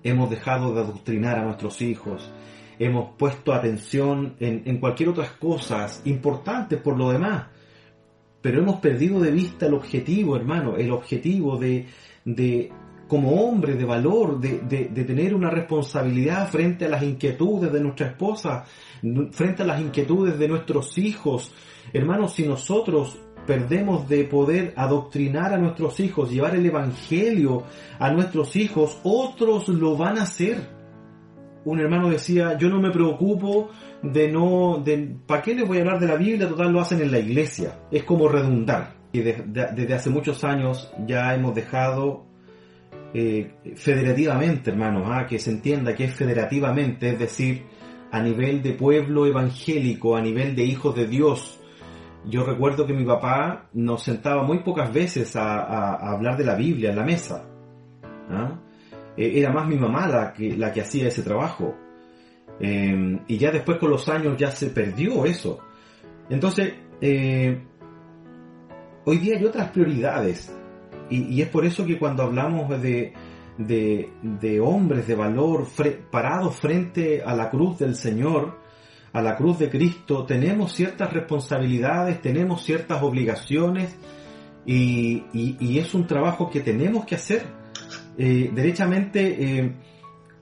Hemos 0.04 0.30
dejado 0.30 0.74
de 0.74 0.82
adoctrinar 0.82 1.38
a 1.38 1.46
nuestros 1.46 1.82
hijos. 1.82 2.32
Hemos 2.80 3.16
puesto 3.16 3.54
atención 3.54 4.36
en, 4.40 4.80
cualquier 4.80 5.10
otras 5.10 5.30
cosas 5.32 6.02
importantes 6.06 6.82
por 6.82 6.98
lo 6.98 7.12
demás. 7.12 7.46
Pero 8.42 8.60
hemos 8.60 8.80
perdido 8.80 9.20
de 9.20 9.30
vista 9.30 9.68
el 9.68 9.76
objetivo, 9.76 10.36
hermano, 10.36 10.76
el 10.78 10.90
objetivo 10.90 11.58
de, 11.58 11.86
de 12.26 12.72
como 13.12 13.44
hombre 13.44 13.74
de 13.74 13.84
valor, 13.84 14.40
de, 14.40 15.04
tener 15.04 15.36
una 15.36 15.50
responsabilidad 15.50 16.48
frente 16.48 16.86
a 16.86 16.88
las 16.88 17.04
inquietudes 17.04 17.70
de 17.70 17.82
nuestra 17.82 18.08
esposa, 18.08 18.64
frente 19.32 19.64
a 19.64 19.66
las 19.66 19.82
inquietudes 19.82 20.40
de 20.40 20.48
nuestros 20.48 20.98
hijos. 20.98 21.54
Hermanos, 21.92 22.32
si 22.32 22.48
nosotros 22.48 23.20
perdemos 23.46 24.08
de 24.08 24.24
poder 24.24 24.74
adoctrinar 24.78 25.54
a 25.54 25.58
nuestros 25.58 26.00
hijos, 26.00 26.32
llevar 26.32 26.56
el 26.56 26.66
Evangelio 26.66 27.64
a 28.00 28.10
nuestros 28.12 28.56
hijos, 28.56 28.98
otros 29.04 29.68
lo 29.68 29.98
van 29.98 30.18
a 30.18 30.24
hacer. 30.24 30.70
Un 31.66 31.82
hermano 31.82 32.08
decía, 32.08 32.58
yo 32.58 32.70
no 32.70 32.80
me 32.80 32.92
preocupo 32.92 33.72
de 34.02 34.32
no, 34.32 34.82
de, 34.82 35.18
¿para 35.28 35.42
qué 35.42 35.54
les 35.54 35.68
voy 35.68 35.80
a 35.80 35.82
hablar 35.82 36.00
de 36.00 36.08
la 36.08 36.16
Biblia? 36.16 36.48
Total 36.48 36.72
lo 36.72 36.80
hacen 36.80 37.02
en 37.02 37.12
la 37.12 37.20
iglesia. 37.20 37.78
Es 37.92 38.06
como 38.06 38.30
redundar. 38.30 39.02
Y 39.12 39.20
desde 39.20 39.94
hace 39.94 40.10
muchos 40.10 40.46
años 40.46 40.94
ya 41.06 41.36
hemos 41.36 41.54
dejado 41.54 42.31
eh, 43.14 43.56
federativamente, 43.76 44.70
hermanos, 44.70 45.04
¿ah? 45.06 45.26
que 45.28 45.38
se 45.38 45.52
entienda 45.52 45.94
que 45.94 46.06
es 46.06 46.14
federativamente, 46.14 47.10
es 47.10 47.20
decir, 47.20 47.66
a 48.10 48.22
nivel 48.22 48.64
de 48.64 48.72
pueblo 48.72 49.26
evangélico, 49.26 50.16
a 50.16 50.22
nivel 50.22 50.56
de 50.56 50.64
hijos 50.64 50.96
de 50.96 51.08
Dios. 51.08 51.60
Yo 52.26 52.46
recuerdo 52.46 52.86
que 52.86 52.94
mi 52.94 53.04
papá 53.04 53.68
nos 53.74 54.04
sentaba 54.04 54.44
muy 54.44 54.60
pocas 54.60 54.94
veces 54.94 55.36
a, 55.36 56.14
hablar 56.14 56.38
de 56.38 56.46
la 56.46 56.56
Biblia 56.56 56.92
en 56.92 56.96
la 56.96 57.04
mesa. 57.04 57.44
¿ah? 58.30 58.58
Eh, 59.18 59.34
era 59.36 59.52
más 59.52 59.68
mi 59.68 59.76
mamá 59.76 60.08
la 60.08 60.32
que, 60.32 60.56
la 60.56 60.72
que 60.72 60.80
hacía 60.80 61.10
ese 61.10 61.22
trabajo. 61.22 61.76
Eh, 62.62 63.20
y 63.28 63.38
ya 63.38 63.52
después 63.52 63.78
con 63.78 63.90
los 63.90 64.08
años 64.08 64.38
ya 64.38 64.52
se 64.52 64.68
perdió 64.68 65.26
eso. 65.26 65.60
Entonces, 66.30 66.76
hoy 67.02 67.58
día 69.18 69.38
hay 69.38 69.44
otras 69.44 69.70
prioridades. 69.72 70.61
Y, 71.12 71.42
es 71.42 71.50
por 71.50 71.66
eso 71.66 71.86
que 71.86 72.00
cuando 72.00 72.24
hablamos 72.24 72.82
de, 72.82 73.14
de, 73.58 74.60
hombres 74.62 75.06
de 75.08 75.16
valor 75.16 75.68
parados 76.10 76.56
frente 76.56 77.22
a 77.22 77.36
la 77.36 77.50
cruz 77.50 77.80
del 77.80 77.96
Señor, 77.96 78.60
a 79.12 79.22
la 79.22 79.36
cruz 79.36 79.60
de 79.60 79.70
Cristo, 79.70 80.26
tenemos 80.26 80.74
ciertas 80.74 81.12
responsabilidades, 81.12 82.22
tenemos 82.22 82.64
ciertas 82.64 83.04
obligaciones 83.04 83.96
y, 84.66 85.78
es 85.78 85.94
un 85.94 86.08
trabajo 86.08 86.50
que 86.50 86.62
tenemos 86.62 87.06
que 87.06 87.16
hacer. 87.16 87.46
Eh, 88.18 88.52
derechamente, 88.54 89.60
eh, 89.60 89.76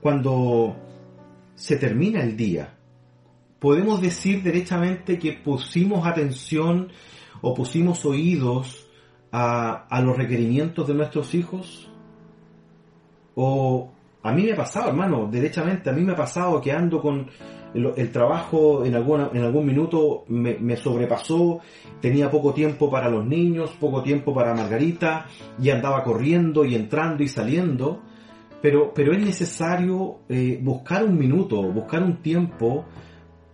cuando 0.00 0.76
se 1.56 1.76
termina 1.76 2.22
el 2.22 2.36
día, 2.36 2.74
podemos 3.58 4.00
decir 4.00 4.42
derechamente 4.42 5.18
que 5.18 5.32
pusimos 5.32 6.06
atención 6.06 6.92
o 7.40 7.54
pusimos 7.54 8.04
oídos 8.04 8.89
a, 9.32 10.00
los 10.02 10.16
requerimientos 10.16 10.86
de 10.86 10.94
nuestros 10.94 11.34
hijos? 11.34 11.90
O 13.34 13.90
a 14.22 14.32
mí 14.32 14.44
me 14.44 14.52
ha 14.52 14.56
pasado, 14.56 14.88
hermano, 14.88 15.28
derechamente, 15.30 15.90
a 15.90 15.92
mí 15.92 16.02
me 16.02 16.12
ha 16.12 16.16
pasado 16.16 16.60
que 16.60 16.72
ando 16.72 17.00
con 17.00 17.28
el, 17.74 18.10
trabajo 18.10 18.84
en, 18.84 18.94
alguna, 18.94 19.30
en 19.32 19.44
algún 19.44 19.64
minuto 19.64 20.24
me, 20.28 20.76
sobrepasó, 20.76 21.60
tenía 22.00 22.30
poco 22.30 22.52
tiempo 22.52 22.90
para 22.90 23.08
los 23.08 23.24
niños, 23.24 23.70
poco 23.78 24.02
tiempo 24.02 24.34
para 24.34 24.54
Margarita, 24.54 25.26
y 25.60 25.70
andaba 25.70 26.02
corriendo 26.02 26.64
y 26.64 26.74
entrando 26.74 27.22
y 27.22 27.28
saliendo, 27.28 28.02
pero, 28.60 28.92
pero 28.92 29.12
es 29.12 29.24
necesario 29.24 30.18
eh, 30.28 30.58
buscar 30.60 31.04
un 31.04 31.16
minuto, 31.16 31.62
buscar 31.62 32.02
un 32.02 32.20
tiempo, 32.20 32.84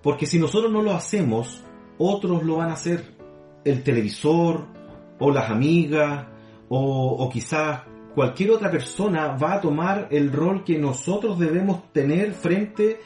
porque 0.02 0.26
si 0.26 0.38
nosotros 0.38 0.72
no 0.72 0.82
lo 0.82 0.92
hacemos, 0.92 1.62
otros 1.98 2.42
lo 2.42 2.56
van 2.56 2.70
a 2.70 2.74
hacer. 2.74 3.16
El 3.64 3.82
televisor, 3.82 4.75
o 5.18 5.30
las 5.30 5.50
amigas, 5.50 6.26
o, 6.68 7.28
quizás 7.32 7.82
cualquier 8.14 8.50
otra 8.50 8.70
persona 8.70 9.36
va 9.36 9.54
a 9.54 9.60
tomar 9.60 10.08
el 10.10 10.32
rol 10.32 10.64
que 10.64 10.78
nosotros 10.78 11.38
debemos 11.38 11.92
tener 11.92 12.32
frente 12.32 13.00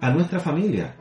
a 0.00 0.10
nuestra 0.10 0.40
familia. 0.40 0.96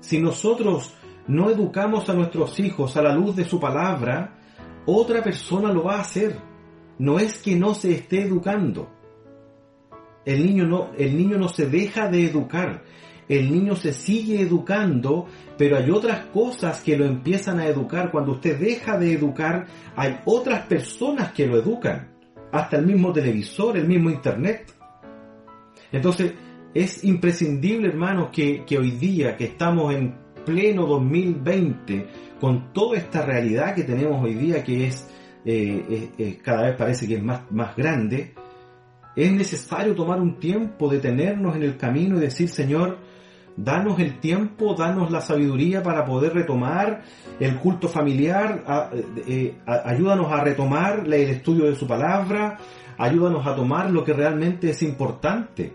Si 0.00 0.20
nosotros 0.20 0.94
no 1.26 1.50
educamos 1.50 2.08
a 2.08 2.14
nuestros 2.14 2.58
hijos 2.60 2.96
a 2.96 3.02
la 3.02 3.14
luz 3.14 3.34
de 3.36 3.44
su 3.44 3.58
palabra, 3.58 4.36
otra 4.86 5.22
persona 5.22 5.72
lo 5.72 5.84
va 5.84 5.96
a 5.96 6.00
hacer. 6.02 6.38
No 6.98 7.18
es 7.18 7.40
que 7.40 7.56
no 7.56 7.74
se 7.74 7.92
esté 7.92 8.22
educando. 8.22 8.90
El 10.24 10.44
niño 10.46 10.66
no, 10.66 10.90
el 10.96 11.16
niño 11.16 11.38
no 11.38 11.48
se 11.48 11.66
deja 11.66 12.08
de 12.08 12.26
educar. 12.26 12.82
El 13.28 13.50
niño 13.50 13.74
se 13.76 13.92
sigue 13.92 14.40
educando, 14.40 15.26
pero 15.56 15.76
hay 15.76 15.90
otras 15.90 16.26
cosas 16.26 16.82
que 16.82 16.96
lo 16.96 17.06
empiezan 17.06 17.58
a 17.58 17.66
educar. 17.66 18.10
Cuando 18.10 18.32
usted 18.32 18.58
deja 18.58 18.98
de 18.98 19.12
educar, 19.12 19.66
hay 19.96 20.18
otras 20.24 20.66
personas 20.66 21.32
que 21.32 21.46
lo 21.46 21.58
educan. 21.58 22.10
Hasta 22.52 22.76
el 22.76 22.86
mismo 22.86 23.12
televisor, 23.12 23.76
el 23.76 23.88
mismo 23.88 24.10
internet. 24.10 24.72
Entonces, 25.90 26.34
es 26.74 27.04
imprescindible, 27.04 27.88
hermanos, 27.88 28.30
que, 28.32 28.64
que 28.64 28.78
hoy 28.78 28.92
día, 28.92 29.36
que 29.36 29.44
estamos 29.44 29.94
en 29.94 30.14
pleno 30.44 30.86
2020, 30.86 32.06
con 32.40 32.72
toda 32.72 32.98
esta 32.98 33.24
realidad 33.24 33.74
que 33.74 33.84
tenemos 33.84 34.22
hoy 34.22 34.34
día, 34.34 34.62
que 34.62 34.88
es, 34.88 35.08
eh, 35.44 36.38
cada 36.42 36.64
vez 36.68 36.76
parece 36.76 37.08
que 37.08 37.14
es 37.14 37.22
más, 37.22 37.50
más 37.50 37.74
grande, 37.76 38.34
es 39.16 39.32
necesario 39.32 39.94
tomar 39.94 40.20
un 40.20 40.38
tiempo, 40.38 40.88
detenernos 40.88 41.56
en 41.56 41.62
el 41.62 41.76
camino 41.76 42.16
y 42.16 42.20
decir, 42.20 42.48
Señor, 42.48 42.98
danos 43.56 43.98
el 44.00 44.18
tiempo, 44.18 44.74
danos 44.74 45.10
la 45.10 45.20
sabiduría 45.20 45.82
para 45.82 46.04
poder 46.04 46.34
retomar 46.34 47.02
el 47.38 47.56
culto 47.58 47.88
familiar, 47.88 48.64
eh, 49.26 49.58
ayúdanos 49.66 50.32
a 50.32 50.42
retomar 50.42 51.04
el 51.06 51.12
estudio 51.12 51.66
de 51.66 51.76
su 51.76 51.86
palabra, 51.86 52.58
ayúdanos 52.98 53.46
a 53.46 53.54
tomar 53.54 53.90
lo 53.90 54.04
que 54.04 54.12
realmente 54.12 54.70
es 54.70 54.82
importante. 54.82 55.72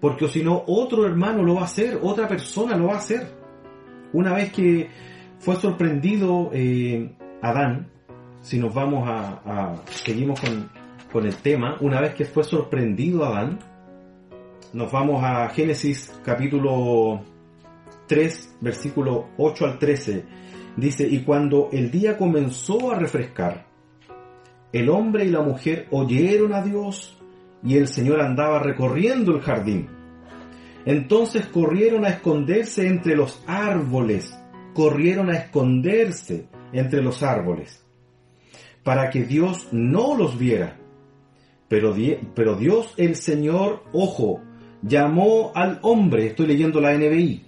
Porque 0.00 0.28
si 0.28 0.42
no, 0.42 0.64
otro 0.66 1.06
hermano 1.06 1.42
lo 1.42 1.56
va 1.56 1.62
a 1.62 1.64
hacer, 1.64 1.98
otra 2.02 2.26
persona 2.26 2.76
lo 2.76 2.86
va 2.86 2.94
a 2.94 2.98
hacer. 2.98 3.34
Una 4.12 4.32
vez 4.32 4.52
que 4.52 4.88
fue 5.38 5.56
sorprendido 5.56 6.50
eh, 6.52 7.14
Adán, 7.42 7.90
si 8.40 8.58
nos 8.58 8.74
vamos 8.74 9.06
a, 9.06 9.82
seguimos 9.90 10.40
con, 10.40 10.70
con, 11.12 11.26
el 11.26 11.36
tema, 11.36 11.76
una 11.80 12.00
vez 12.00 12.14
que 12.14 12.24
fue 12.24 12.44
sorprendido 12.44 13.24
Adán, 13.24 13.58
nos 14.72 14.90
vamos 14.92 15.22
a 15.24 15.48
Génesis 15.50 16.12
capítulo 16.24 17.20
3, 18.06 18.56
versículo 18.60 19.28
8 19.36 19.64
al 19.64 19.78
13. 19.78 20.24
Dice, 20.76 21.06
y 21.06 21.22
cuando 21.22 21.68
el 21.72 21.90
día 21.90 22.16
comenzó 22.16 22.92
a 22.92 22.98
refrescar, 22.98 23.66
el 24.72 24.88
hombre 24.88 25.24
y 25.24 25.30
la 25.30 25.42
mujer 25.42 25.88
oyeron 25.90 26.52
a 26.52 26.62
Dios 26.62 27.18
y 27.62 27.76
el 27.76 27.88
Señor 27.88 28.20
andaba 28.20 28.60
recorriendo 28.60 29.32
el 29.32 29.40
jardín 29.40 30.00
entonces 30.84 31.46
corrieron 31.46 32.04
a 32.04 32.10
esconderse 32.10 32.86
entre 32.86 33.14
los 33.14 33.42
árboles, 33.46 34.36
corrieron 34.74 35.30
a 35.30 35.36
esconderse 35.36 36.48
entre 36.72 37.02
los 37.02 37.22
árboles, 37.22 37.84
para 38.82 39.10
que 39.10 39.24
Dios 39.24 39.68
no 39.72 40.16
los 40.16 40.38
viera. 40.38 40.78
Pero, 41.68 41.94
pero 42.34 42.56
Dios 42.56 42.94
el 42.96 43.14
Señor, 43.14 43.84
ojo, 43.92 44.40
llamó 44.82 45.52
al 45.54 45.78
hombre, 45.82 46.26
estoy 46.26 46.46
leyendo 46.46 46.80
la 46.80 46.94
NBI, 46.94 47.44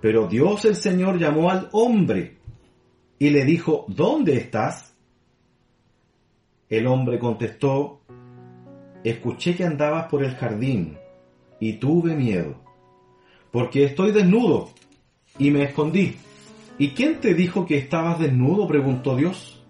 pero 0.00 0.26
Dios 0.26 0.64
el 0.64 0.76
Señor 0.76 1.18
llamó 1.18 1.50
al 1.50 1.68
hombre 1.72 2.38
y 3.18 3.30
le 3.30 3.44
dijo, 3.44 3.84
¿dónde 3.88 4.36
estás? 4.36 4.96
El 6.68 6.86
hombre 6.86 7.18
contestó, 7.18 8.00
escuché 9.04 9.54
que 9.56 9.64
andabas 9.64 10.06
por 10.06 10.22
el 10.22 10.34
jardín 10.36 10.96
y 11.58 11.74
tuve 11.74 12.14
miedo, 12.14 12.54
porque 13.50 13.84
estoy 13.84 14.12
desnudo 14.12 14.70
y 15.38 15.50
me 15.50 15.64
escondí. 15.64 16.16
¿Y 16.78 16.90
quién 16.90 17.20
te 17.20 17.34
dijo 17.34 17.66
que 17.66 17.76
estabas 17.76 18.18
desnudo? 18.18 18.66
preguntó 18.66 19.14
Dios. 19.14 19.62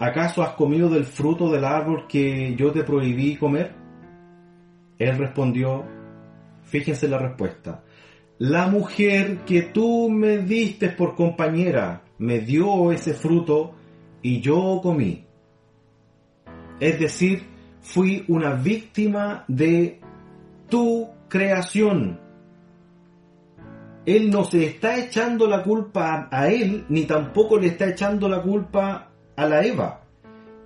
¿Acaso 0.00 0.42
has 0.42 0.54
comido 0.54 0.88
del 0.88 1.04
fruto 1.04 1.50
del 1.50 1.64
árbol 1.64 2.06
que 2.08 2.56
yo 2.56 2.72
te 2.72 2.82
prohibí 2.82 3.36
comer? 3.36 3.74
Él 4.98 5.18
respondió, 5.18 5.84
fíjense 6.68 7.08
la 7.08 7.18
respuesta, 7.18 7.82
la 8.38 8.68
mujer 8.68 9.38
que 9.46 9.62
tú 9.62 10.08
me 10.08 10.38
diste 10.38 10.90
por 10.90 11.16
compañera 11.16 12.02
me 12.18 12.38
dio 12.40 12.92
ese 12.92 13.14
fruto 13.14 13.74
y 14.22 14.40
yo 14.40 14.80
comí. 14.82 15.24
Es 16.78 17.00
decir, 17.00 17.42
fui 17.80 18.24
una 18.28 18.54
víctima 18.54 19.44
de 19.48 20.00
tu 20.68 21.08
creación. 21.28 22.20
Él 24.06 24.30
no 24.30 24.44
se 24.44 24.64
está 24.64 24.96
echando 24.98 25.46
la 25.46 25.62
culpa 25.62 26.28
a 26.30 26.48
él, 26.48 26.86
ni 26.88 27.04
tampoco 27.04 27.58
le 27.58 27.68
está 27.68 27.88
echando 27.88 28.28
la 28.28 28.40
culpa 28.40 29.10
a 29.36 29.46
la 29.46 29.64
Eva. 29.64 30.02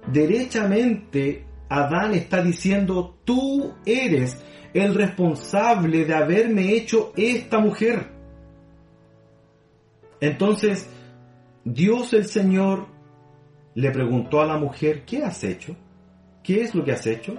Derechamente, 0.07 1.47
Adán 1.73 2.13
está 2.13 2.43
diciendo, 2.43 3.19
tú 3.25 3.73
eres 3.87 4.39
el 4.75 4.95
responsable 4.95 6.05
de 6.05 6.15
haberme 6.15 6.75
hecho 6.75 7.15
esta 7.17 7.61
mujer. 7.61 8.11
Entonces, 10.21 10.87
Dios 11.65 12.13
el 12.13 12.27
Señor 12.27 12.89
le 13.75 13.91
preguntó 13.91 14.43
a 14.43 14.47
la 14.47 14.59
mujer, 14.59 15.05
¿qué 15.07 15.25
has 15.25 15.43
hecho? 15.45 15.75
¿Qué 16.43 16.61
es 16.61 16.75
lo 16.75 16.85
que 16.85 16.93
has 16.93 17.07
hecho? 17.07 17.37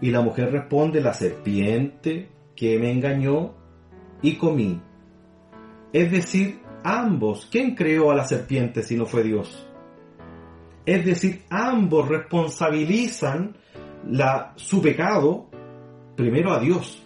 Y 0.00 0.10
la 0.10 0.22
mujer 0.22 0.50
responde, 0.50 1.02
la 1.02 1.12
serpiente 1.12 2.30
que 2.56 2.78
me 2.78 2.90
engañó 2.90 3.54
y 4.22 4.36
comí. 4.36 4.80
Es 5.92 6.10
decir, 6.10 6.60
ambos, 6.82 7.46
¿quién 7.50 7.74
creó 7.74 8.10
a 8.10 8.14
la 8.14 8.24
serpiente 8.24 8.82
si 8.82 8.96
no 8.96 9.04
fue 9.04 9.22
Dios? 9.22 9.68
Es 10.86 11.04
decir, 11.04 11.42
ambos 11.50 12.08
responsabilizan 12.08 13.56
la, 14.10 14.52
su 14.56 14.82
pecado 14.82 15.48
primero 16.16 16.52
a 16.52 16.60
Dios. 16.60 17.00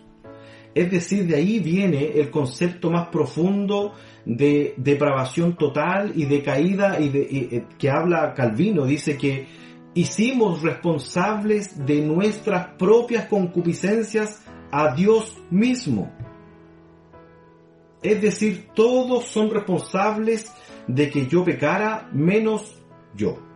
Es 0.75 0.91
decir, 0.91 1.27
de 1.27 1.37
ahí 1.37 1.61
viene 1.61 2.12
el 2.21 2.31
concepto 2.31 2.91
más 2.91 3.09
profundo 3.09 3.95
de 4.25 4.75
depravación 4.77 5.57
total 5.57 6.12
y 6.14 6.27
de 6.27 6.43
caída 6.43 7.01
y 7.01 7.11
eh, 7.14 7.64
que 7.79 7.91
habla 7.91 8.35
Calvino. 8.35 8.85
Dice 8.85 9.17
que 9.17 9.47
hicimos 9.95 10.62
responsables 10.62 11.85
de 11.85 12.03
nuestras 12.03 12.75
propias 12.79 13.27
concupiscencias 13.27 14.45
a 14.71 14.95
Dios 14.95 15.37
mismo. 15.51 16.12
Es 18.03 18.21
decir, 18.23 18.69
todos 18.75 19.25
son 19.25 19.51
responsables 19.51 20.53
de 20.87 21.11
que 21.11 21.27
yo 21.27 21.45
pecara 21.45 22.09
menos 22.12 22.77
yo. 23.17 23.48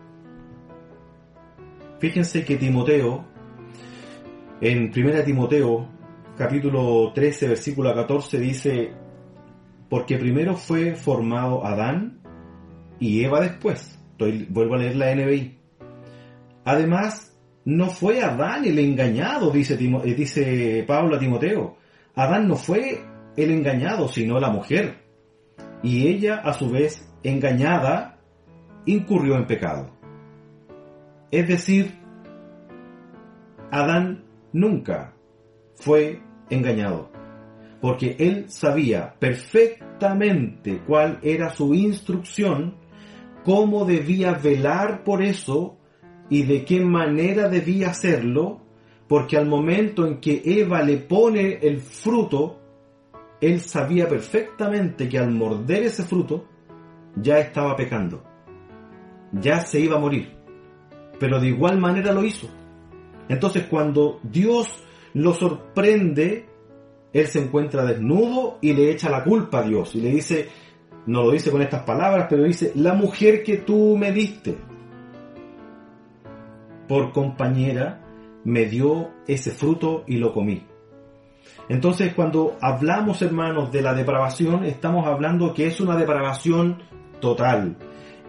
Fíjense 2.03 2.43
que 2.43 2.57
Timoteo, 2.57 3.23
en 4.59 4.91
1 4.93 5.23
Timoteo, 5.23 5.87
capítulo 6.37 7.13
13, 7.13 7.47
versículo 7.47 7.95
14, 7.95 8.39
dice, 8.41 8.91
porque 9.89 10.17
primero 10.17 10.57
fue 10.57 10.95
formado 10.95 11.65
Adán 11.65 12.19
y 12.99 13.23
Eva 13.23 13.39
después. 13.39 13.97
vuelvo 14.19 14.75
a 14.75 14.79
leer 14.79 14.97
la 14.97 15.15
NBI. 15.15 15.57
Además, 16.65 17.39
no 17.63 17.87
fue 17.87 18.21
Adán 18.21 18.65
el 18.65 18.79
engañado, 18.79 19.49
dice, 19.49 19.75
eh, 19.75 20.13
dice 20.13 20.83
Pablo 20.85 21.15
a 21.15 21.19
Timoteo. 21.19 21.77
Adán 22.15 22.49
no 22.49 22.57
fue 22.57 23.01
el 23.37 23.49
engañado, 23.49 24.09
sino 24.09 24.41
la 24.41 24.49
mujer. 24.49 25.05
Y 25.81 26.09
ella, 26.09 26.41
a 26.43 26.51
su 26.51 26.69
vez, 26.69 27.09
engañada, 27.23 28.19
incurrió 28.85 29.37
en 29.37 29.47
pecado. 29.47 29.92
Es 31.33 31.47
decir, 31.47 31.91
Adán 33.71 34.23
nunca 34.51 35.15
fue 35.73 36.21
engañado, 36.51 37.09
porque 37.81 38.15
él 38.19 38.51
sabía 38.51 39.15
perfectamente 39.17 40.83
cuál 40.85 41.17
era 41.23 41.49
su 41.49 41.73
instrucción, 41.73 42.75
cómo 43.43 43.85
debía 43.85 44.33
velar 44.33 45.03
por 45.03 45.23
eso 45.23 45.79
y 46.29 46.43
de 46.43 46.65
qué 46.65 46.81
manera 46.81 47.49
debía 47.49 47.89
hacerlo, 47.89 48.61
porque 49.07 49.35
al 49.35 49.47
momento 49.47 50.05
en 50.05 50.19
que 50.19 50.39
Eva 50.45 50.83
le 50.83 50.97
pone 50.97 51.57
el 51.63 51.79
fruto, 51.79 52.61
él 53.41 53.59
sabía 53.59 54.07
perfectamente 54.07 55.09
que 55.09 55.17
al 55.17 55.31
morder 55.31 55.81
ese 55.81 56.03
fruto 56.03 56.45
ya 57.15 57.39
estaba 57.39 57.75
pecando, 57.75 58.23
ya 59.31 59.61
se 59.61 59.79
iba 59.79 59.95
a 59.95 59.99
morir, 59.99 60.32
pero 61.23 61.39
de 61.39 61.47
igual 61.47 61.79
manera 61.79 62.11
lo 62.11 62.25
hizo. 62.25 62.49
Entonces 63.29 63.67
cuando 63.69 64.19
Dios 64.23 64.83
lo 65.13 65.33
sorprende, 65.33 66.49
él 67.13 67.27
se 67.27 67.39
encuentra 67.39 67.85
desnudo 67.85 68.57
y 68.59 68.73
le 68.73 68.91
echa 68.91 69.09
la 69.09 69.23
culpa 69.23 69.59
a 69.59 69.63
Dios 69.63 69.95
y 69.95 70.01
le 70.01 70.09
dice, 70.09 70.49
no 71.05 71.23
lo 71.23 71.31
dice 71.31 71.49
con 71.49 71.61
estas 71.61 71.83
palabras, 71.83 72.27
pero 72.29 72.43
dice, 72.43 72.73
la 72.75 72.93
mujer 72.93 73.41
que 73.41 73.55
tú 73.55 73.95
me 73.95 74.11
diste, 74.11 74.57
por 76.89 77.13
compañera, 77.13 78.01
me 78.43 78.65
dio 78.65 79.11
ese 79.25 79.51
fruto 79.51 80.03
y 80.05 80.17
lo 80.17 80.33
comí. 80.33 80.65
Entonces, 81.69 82.13
cuando 82.13 82.57
hablamos, 82.59 83.21
hermanos, 83.21 83.71
de 83.71 83.81
la 83.81 83.93
depravación, 83.93 84.65
estamos 84.65 85.07
hablando 85.07 85.53
que 85.53 85.67
es 85.67 85.79
una 85.79 85.95
depravación 85.95 86.83
total. 87.21 87.77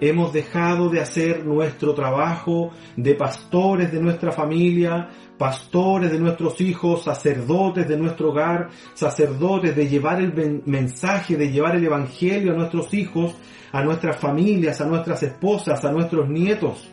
Hemos 0.07 0.35
dejado 0.35 0.91
de 0.91 1.01
hacer 1.01 1.47
nuestro 1.47 1.95
trabajo 1.95 2.73
de 2.95 3.15
pastores 3.15 3.91
de 3.91 4.03
nuestra 4.03 4.33
familia, 4.33 5.09
pastores 5.39 6.13
de 6.13 6.19
nuestros 6.19 6.61
hijos, 6.61 7.05
sacerdotes 7.05 7.89
de 7.89 7.97
nuestro 7.97 8.29
hogar, 8.29 8.69
sacerdotes 8.93 9.75
de 9.75 9.89
llevar 9.89 10.21
el 10.21 10.63
mensaje, 10.67 11.39
de 11.39 11.51
llevar 11.51 11.77
el 11.77 11.87
evangelio 11.87 12.53
a 12.53 12.55
nuestros 12.55 12.93
hijos, 12.93 13.35
a 13.73 13.83
nuestras 13.83 14.19
familias, 14.19 14.79
a 14.83 14.85
nuestras 14.85 15.23
esposas, 15.23 15.83
a 15.83 15.91
nuestros 15.91 16.29
nietos. 16.29 16.93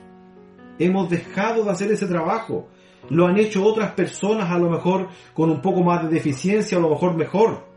Hemos 0.80 1.10
dejado 1.10 1.66
de 1.66 1.72
hacer 1.72 1.92
ese 1.92 2.08
trabajo. 2.08 2.70
Lo 3.10 3.28
han 3.28 3.38
hecho 3.38 3.66
otras 3.66 3.92
personas 3.92 4.50
a 4.50 4.58
lo 4.58 4.70
mejor 4.70 5.10
con 5.34 5.50
un 5.50 5.62
poco 5.62 5.84
más 5.84 6.04
de 6.04 6.08
deficiencia, 6.08 6.78
a 6.78 6.82
lo 6.82 6.92
mejor 6.92 7.18
mejor. 7.18 7.68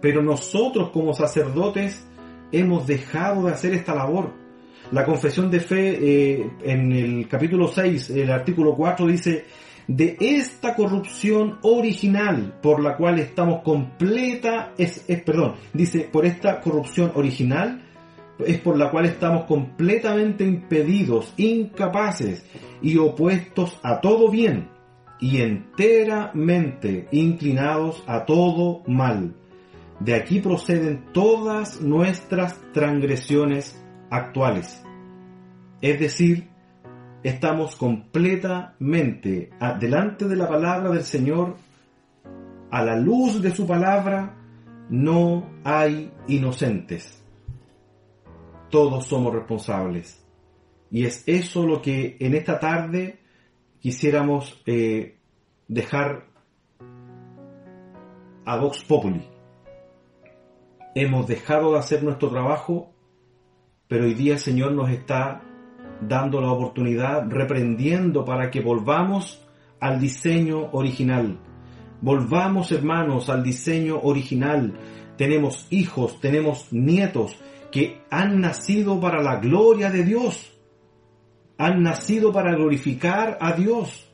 Pero 0.00 0.20
nosotros 0.20 0.90
como 0.90 1.14
sacerdotes 1.14 2.04
hemos 2.52 2.86
dejado 2.86 3.46
de 3.46 3.52
hacer 3.52 3.74
esta 3.74 3.94
labor. 3.94 4.32
La 4.92 5.04
confesión 5.04 5.50
de 5.50 5.60
fe 5.60 5.98
eh, 6.00 6.50
en 6.62 6.92
el 6.92 7.28
capítulo 7.28 7.68
6, 7.68 8.10
el 8.10 8.30
artículo 8.30 8.74
4 8.74 9.06
dice, 9.06 9.44
de 9.88 10.16
esta 10.20 10.74
corrupción 10.74 11.58
original 11.62 12.58
por 12.62 12.82
la 12.82 12.96
cual 12.96 13.18
estamos 13.18 13.62
completa, 13.62 14.72
es, 14.78 15.04
es, 15.08 15.22
perdón, 15.22 15.54
dice, 15.72 16.08
por 16.10 16.24
esta 16.26 16.60
corrupción 16.60 17.12
original 17.14 17.82
es 18.44 18.60
por 18.60 18.76
la 18.76 18.90
cual 18.90 19.06
estamos 19.06 19.44
completamente 19.44 20.44
impedidos, 20.44 21.32
incapaces 21.36 22.44
y 22.82 22.98
opuestos 22.98 23.78
a 23.82 24.00
todo 24.00 24.30
bien 24.30 24.68
y 25.20 25.38
enteramente 25.40 27.08
inclinados 27.12 28.02
a 28.06 28.24
todo 28.24 28.82
mal. 28.86 29.34
De 30.00 30.14
aquí 30.14 30.40
proceden 30.40 31.12
todas 31.12 31.80
nuestras 31.80 32.60
transgresiones 32.72 33.82
actuales. 34.10 34.82
Es 35.80 35.98
decir, 35.98 36.48
estamos 37.22 37.76
completamente 37.76 39.50
delante 39.80 40.26
de 40.26 40.36
la 40.36 40.48
palabra 40.48 40.90
del 40.90 41.02
Señor, 41.02 41.56
a 42.70 42.84
la 42.84 42.96
luz 42.96 43.40
de 43.40 43.54
su 43.54 43.66
palabra, 43.66 44.36
no 44.90 45.48
hay 45.64 46.12
inocentes. 46.28 47.22
Todos 48.70 49.06
somos 49.06 49.34
responsables. 49.34 50.22
Y 50.90 51.04
es 51.04 51.24
eso 51.26 51.66
lo 51.66 51.80
que 51.82 52.16
en 52.20 52.34
esta 52.34 52.60
tarde 52.60 53.18
quisiéramos 53.80 54.62
eh, 54.66 55.16
dejar 55.68 56.26
a 58.44 58.56
Vox 58.56 58.84
Populi. 58.84 59.35
Hemos 60.96 61.28
dejado 61.28 61.72
de 61.72 61.78
hacer 61.78 62.02
nuestro 62.02 62.28
trabajo, 62.30 62.92
pero 63.86 64.06
hoy 64.06 64.14
día 64.14 64.32
el 64.32 64.40
Señor 64.40 64.72
nos 64.72 64.90
está 64.90 65.42
dando 66.00 66.40
la 66.40 66.50
oportunidad, 66.50 67.28
reprendiendo 67.28 68.24
para 68.24 68.50
que 68.50 68.60
volvamos 68.60 69.46
al 69.78 70.00
diseño 70.00 70.70
original. 70.72 71.38
Volvamos, 72.00 72.72
hermanos, 72.72 73.30
al 73.30 73.44
diseño 73.44 74.00
original. 74.02 74.72
Tenemos 75.16 75.68
hijos, 75.70 76.20
tenemos 76.20 76.72
nietos 76.72 77.38
que 77.70 78.00
han 78.10 78.40
nacido 78.40 78.98
para 78.98 79.22
la 79.22 79.36
gloria 79.36 79.90
de 79.90 80.02
Dios 80.02 80.56
han 81.58 81.82
nacido 81.82 82.32
para 82.32 82.54
glorificar 82.54 83.38
a 83.40 83.52
Dios. 83.52 84.08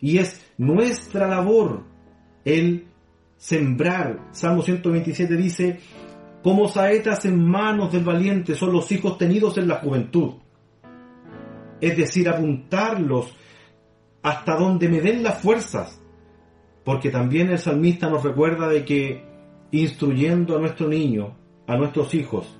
Y 0.00 0.18
es 0.18 0.44
nuestra 0.58 1.26
labor 1.26 1.84
el 2.44 2.86
sembrar. 3.36 4.28
Salmo 4.32 4.62
127 4.62 5.36
dice, 5.36 5.80
como 6.42 6.68
saetas 6.68 7.24
en 7.24 7.44
manos 7.44 7.92
del 7.92 8.04
valiente 8.04 8.54
son 8.54 8.72
los 8.72 8.90
hijos 8.92 9.18
tenidos 9.18 9.58
en 9.58 9.68
la 9.68 9.76
juventud. 9.76 10.34
Es 11.80 11.96
decir, 11.96 12.28
apuntarlos 12.28 13.34
hasta 14.22 14.56
donde 14.56 14.88
me 14.88 15.00
den 15.00 15.22
las 15.22 15.40
fuerzas. 15.40 16.00
Porque 16.84 17.10
también 17.10 17.50
el 17.50 17.58
salmista 17.58 18.08
nos 18.08 18.22
recuerda 18.22 18.68
de 18.68 18.84
que 18.84 19.24
instruyendo 19.72 20.56
a 20.56 20.60
nuestro 20.60 20.88
niño, 20.88 21.36
a 21.66 21.76
nuestros 21.76 22.14
hijos, 22.14 22.58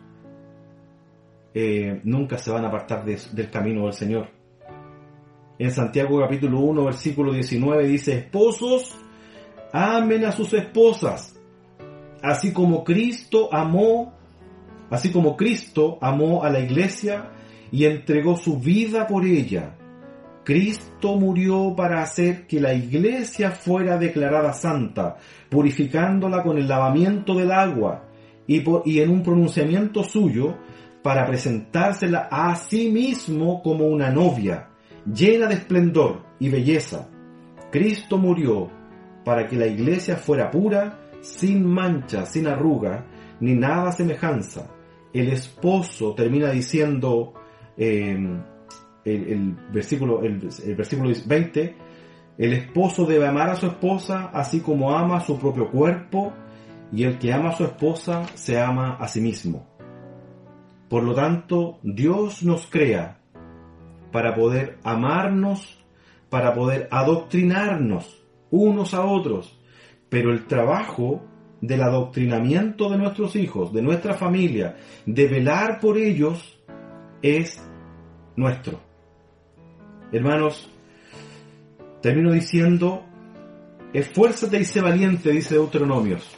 eh, 1.55 2.01
nunca 2.05 2.37
se 2.37 2.51
van 2.51 2.65
a 2.65 2.69
apartar 2.69 3.05
del 3.05 3.51
camino 3.51 3.85
del 3.85 3.95
Señor. 3.95 4.29
En 5.59 5.71
Santiago 5.73 6.21
capítulo 6.21 6.61
1, 6.61 6.85
versículo 6.85 7.33
19 7.33 7.89
dice, 7.89 8.19
esposos, 8.19 8.97
amen 9.73 10.25
a 10.25 10.33
sus 10.33 10.53
esposas, 10.53 11.38
así 12.23 12.53
como 12.53 12.85
Cristo 12.85 13.49
amó, 13.53 14.15
así 14.91 15.11
como 15.11 15.37
Cristo 15.37 15.99
amó 16.01 16.45
a 16.45 16.51
la 16.51 16.61
iglesia 16.61 17.31
y 17.71 17.85
entregó 17.85 18.37
su 18.37 18.59
vida 18.59 19.07
por 19.07 19.25
ella. 19.25 19.75
Cristo 20.45 21.17
murió 21.17 21.75
para 21.77 22.01
hacer 22.03 22.47
que 22.47 22.59
la 22.59 22.73
iglesia 22.73 23.51
fuera 23.51 23.99
declarada 23.99 24.55
santa, 24.55 25.19
purificándola 25.51 26.43
con 26.43 26.57
el 26.57 26.67
lavamiento 26.67 27.35
del 27.35 27.53
agua, 27.53 28.05
y, 28.47 28.65
y 28.87 29.01
en 29.01 29.11
un 29.11 29.23
pronunciamiento 29.23 30.03
suyo 30.03 30.57
para 31.03 31.27
presentársela 31.27 32.29
a 32.31 32.57
sí 32.57 32.91
mismo 32.91 33.63
como 33.63 33.87
una 33.89 34.11
novia, 34.11 34.71
llena 35.05 35.47
de 35.49 35.55
esplendor 35.55 36.25
y 36.41 36.49
belleza. 36.49 37.09
Cristo 37.71 38.17
murió 38.17 38.71
para 39.25 39.47
que 39.47 39.57
la 39.57 39.67
iglesia 39.67 40.17
fuera 40.17 40.51
pura, 40.51 40.99
sin 41.21 41.67
mancha, 41.67 42.27
sin 42.27 42.47
arruga, 42.47 43.07
ni 43.41 43.55
nada 43.55 43.93
semejanza. 43.93 44.71
El 45.13 45.29
esposo 45.29 46.15
termina 46.15 46.51
diciendo 46.51 47.35
em, 47.77 48.43
el, 49.05 49.57
versículo, 49.73 50.23
el, 50.23 50.49
el 50.65 50.77
versículo 50.77 51.13
20, 51.27 51.77
el 52.39 52.53
esposo 52.53 53.05
debe 53.05 53.27
amar 53.27 53.51
a 53.51 53.57
su 53.57 53.67
esposa 53.67 54.31
así 54.33 54.61
como 54.61 54.97
ama 54.97 55.17
a 55.17 55.21
su 55.21 55.39
propio 55.39 55.71
cuerpo, 55.71 56.33
y 56.93 57.05
el 57.05 57.19
que 57.19 57.33
ama 57.33 57.51
a 57.51 57.57
su 57.57 57.65
esposa 57.65 58.25
se 58.35 58.61
ama 58.61 58.97
a 58.99 59.09
sí 59.09 59.21
mismo. 59.21 59.67
Por 60.89 61.03
lo 61.03 61.15
tanto, 61.15 61.79
Dios 61.83 62.43
nos 62.43 62.67
crea 62.67 63.21
para 64.11 64.35
poder 64.35 64.79
amarnos, 64.85 65.85
para 66.31 66.55
poder 66.55 66.89
adoctrinarnos 66.91 68.25
unos 68.51 68.95
a 68.95 69.05
otros. 69.05 69.58
Pero 70.09 70.33
el 70.33 70.47
trabajo 70.47 71.23
del 71.61 71.83
adoctrinamiento 71.83 72.89
de 72.91 72.99
nuestros 72.99 73.37
hijos, 73.37 73.73
de 73.73 73.83
nuestra 73.83 74.15
familia, 74.15 74.77
de 75.07 75.27
velar 75.27 75.81
por 75.81 75.99
ellos, 75.99 76.59
es 77.23 77.63
nuestro. 78.37 78.81
Hermanos, 80.13 80.71
termino 82.01 82.33
diciendo, 82.33 83.05
esfuérzate 83.93 84.59
y 84.61 84.65
sé 84.65 84.81
valiente, 84.81 85.31
dice 85.33 85.57
Deuteronomios. 85.57 86.37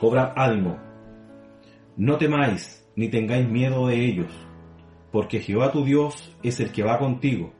Cobra 0.00 0.34
ánimo. 0.36 0.78
No 1.96 2.18
temáis, 2.18 2.86
ni 2.94 3.08
tengáis 3.08 3.48
miedo 3.48 3.86
de 3.86 4.04
ellos, 4.04 4.32
porque 5.10 5.40
Jehová 5.40 5.72
tu 5.72 5.84
Dios 5.84 6.36
es 6.42 6.60
el 6.60 6.70
que 6.70 6.82
va 6.82 6.98
contigo. 6.98 7.52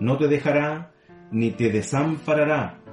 No 0.00 0.18
te 0.18 0.26
dejará 0.26 0.92
ni 1.30 1.52
te 1.52 1.70
desamparará. 1.70 2.83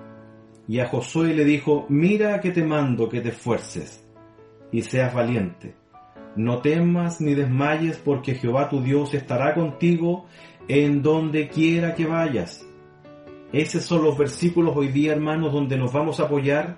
Y 0.72 0.80
a 0.80 0.88
Josué 0.88 1.34
le 1.34 1.44
dijo, 1.44 1.86
mira 1.90 2.40
que 2.40 2.52
te 2.52 2.64
mando 2.64 3.10
que 3.10 3.20
te 3.20 3.28
esfuerces 3.28 4.08
y 4.72 4.84
seas 4.84 5.14
valiente. 5.14 5.76
No 6.38 6.60
temas 6.62 7.20
ni 7.20 7.34
desmayes, 7.34 7.98
porque 7.98 8.36
Jehová 8.36 8.70
tu 8.70 8.82
Dios 8.82 9.14
estará 9.14 9.54
contigo 9.54 10.28
en 10.70 11.02
donde 11.02 11.50
quiera 11.50 11.94
que 11.94 12.06
vayas. 12.06 12.66
Esos 13.52 13.84
son 13.84 14.02
los 14.06 14.18
versículos 14.18 14.74
hoy 14.74 14.88
día, 14.88 15.12
hermanos, 15.12 15.52
donde 15.52 15.76
nos 15.76 15.92
vamos 15.92 16.22
a 16.22 16.24
apoyar 16.28 16.78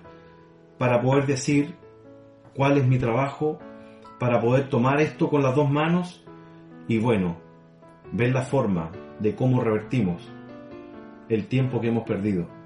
para 0.80 1.00
poder 1.00 1.28
decir 1.28 1.76
cuál 2.56 2.80
es 2.80 2.88
mi 2.88 2.98
trabajo, 2.98 3.60
para 4.20 4.42
poder 4.42 4.70
tomar 4.70 5.02
esto 5.02 5.30
con 5.30 5.44
las 5.44 5.56
dos 5.56 5.70
manos 5.70 6.26
y 6.88 6.98
bueno, 6.98 7.38
ver 8.12 8.34
la 8.34 8.42
forma 8.42 8.92
de 9.20 9.36
cómo 9.36 9.62
revertimos 9.62 10.28
el 11.30 11.46
tiempo 11.46 11.80
que 11.80 11.90
hemos 11.90 12.06
perdido. 12.06 12.63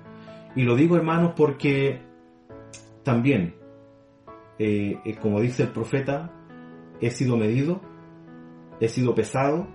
Y 0.57 0.63
lo 0.63 0.75
digo 0.75 0.95
hermanos 0.95 1.33
porque 1.37 2.01
también, 3.03 3.53
eh, 4.57 4.99
eh, 5.05 5.15
como 5.21 5.39
dice 5.39 5.61
el 5.61 5.69
profeta, 5.69 6.33
he 6.99 7.11
sido 7.11 7.37
medido, 7.37 7.79
he 8.79 8.89
sido 8.89 9.13
pesado 9.13 9.67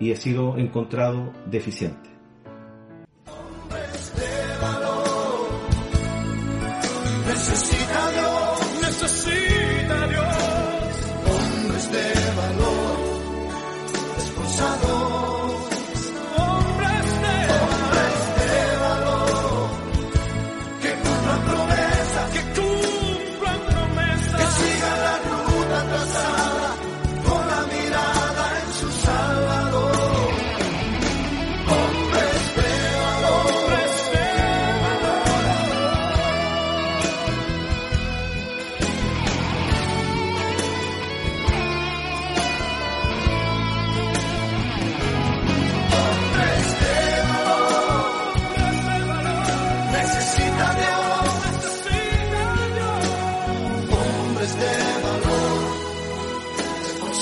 y 0.00 0.10
he 0.10 0.16
sido 0.16 0.56
encontrado 0.56 1.32
deficiente. 1.48 2.10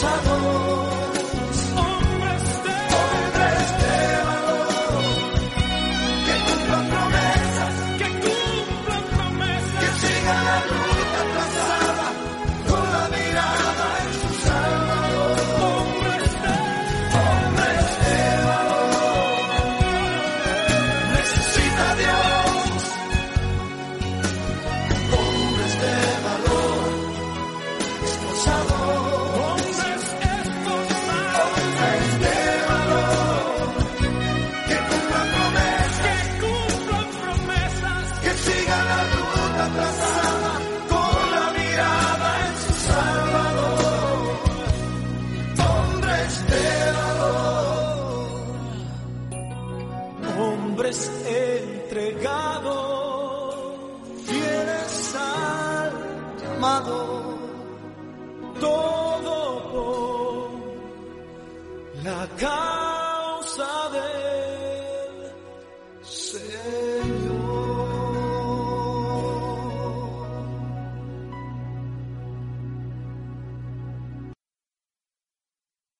pasado. 0.05 1.04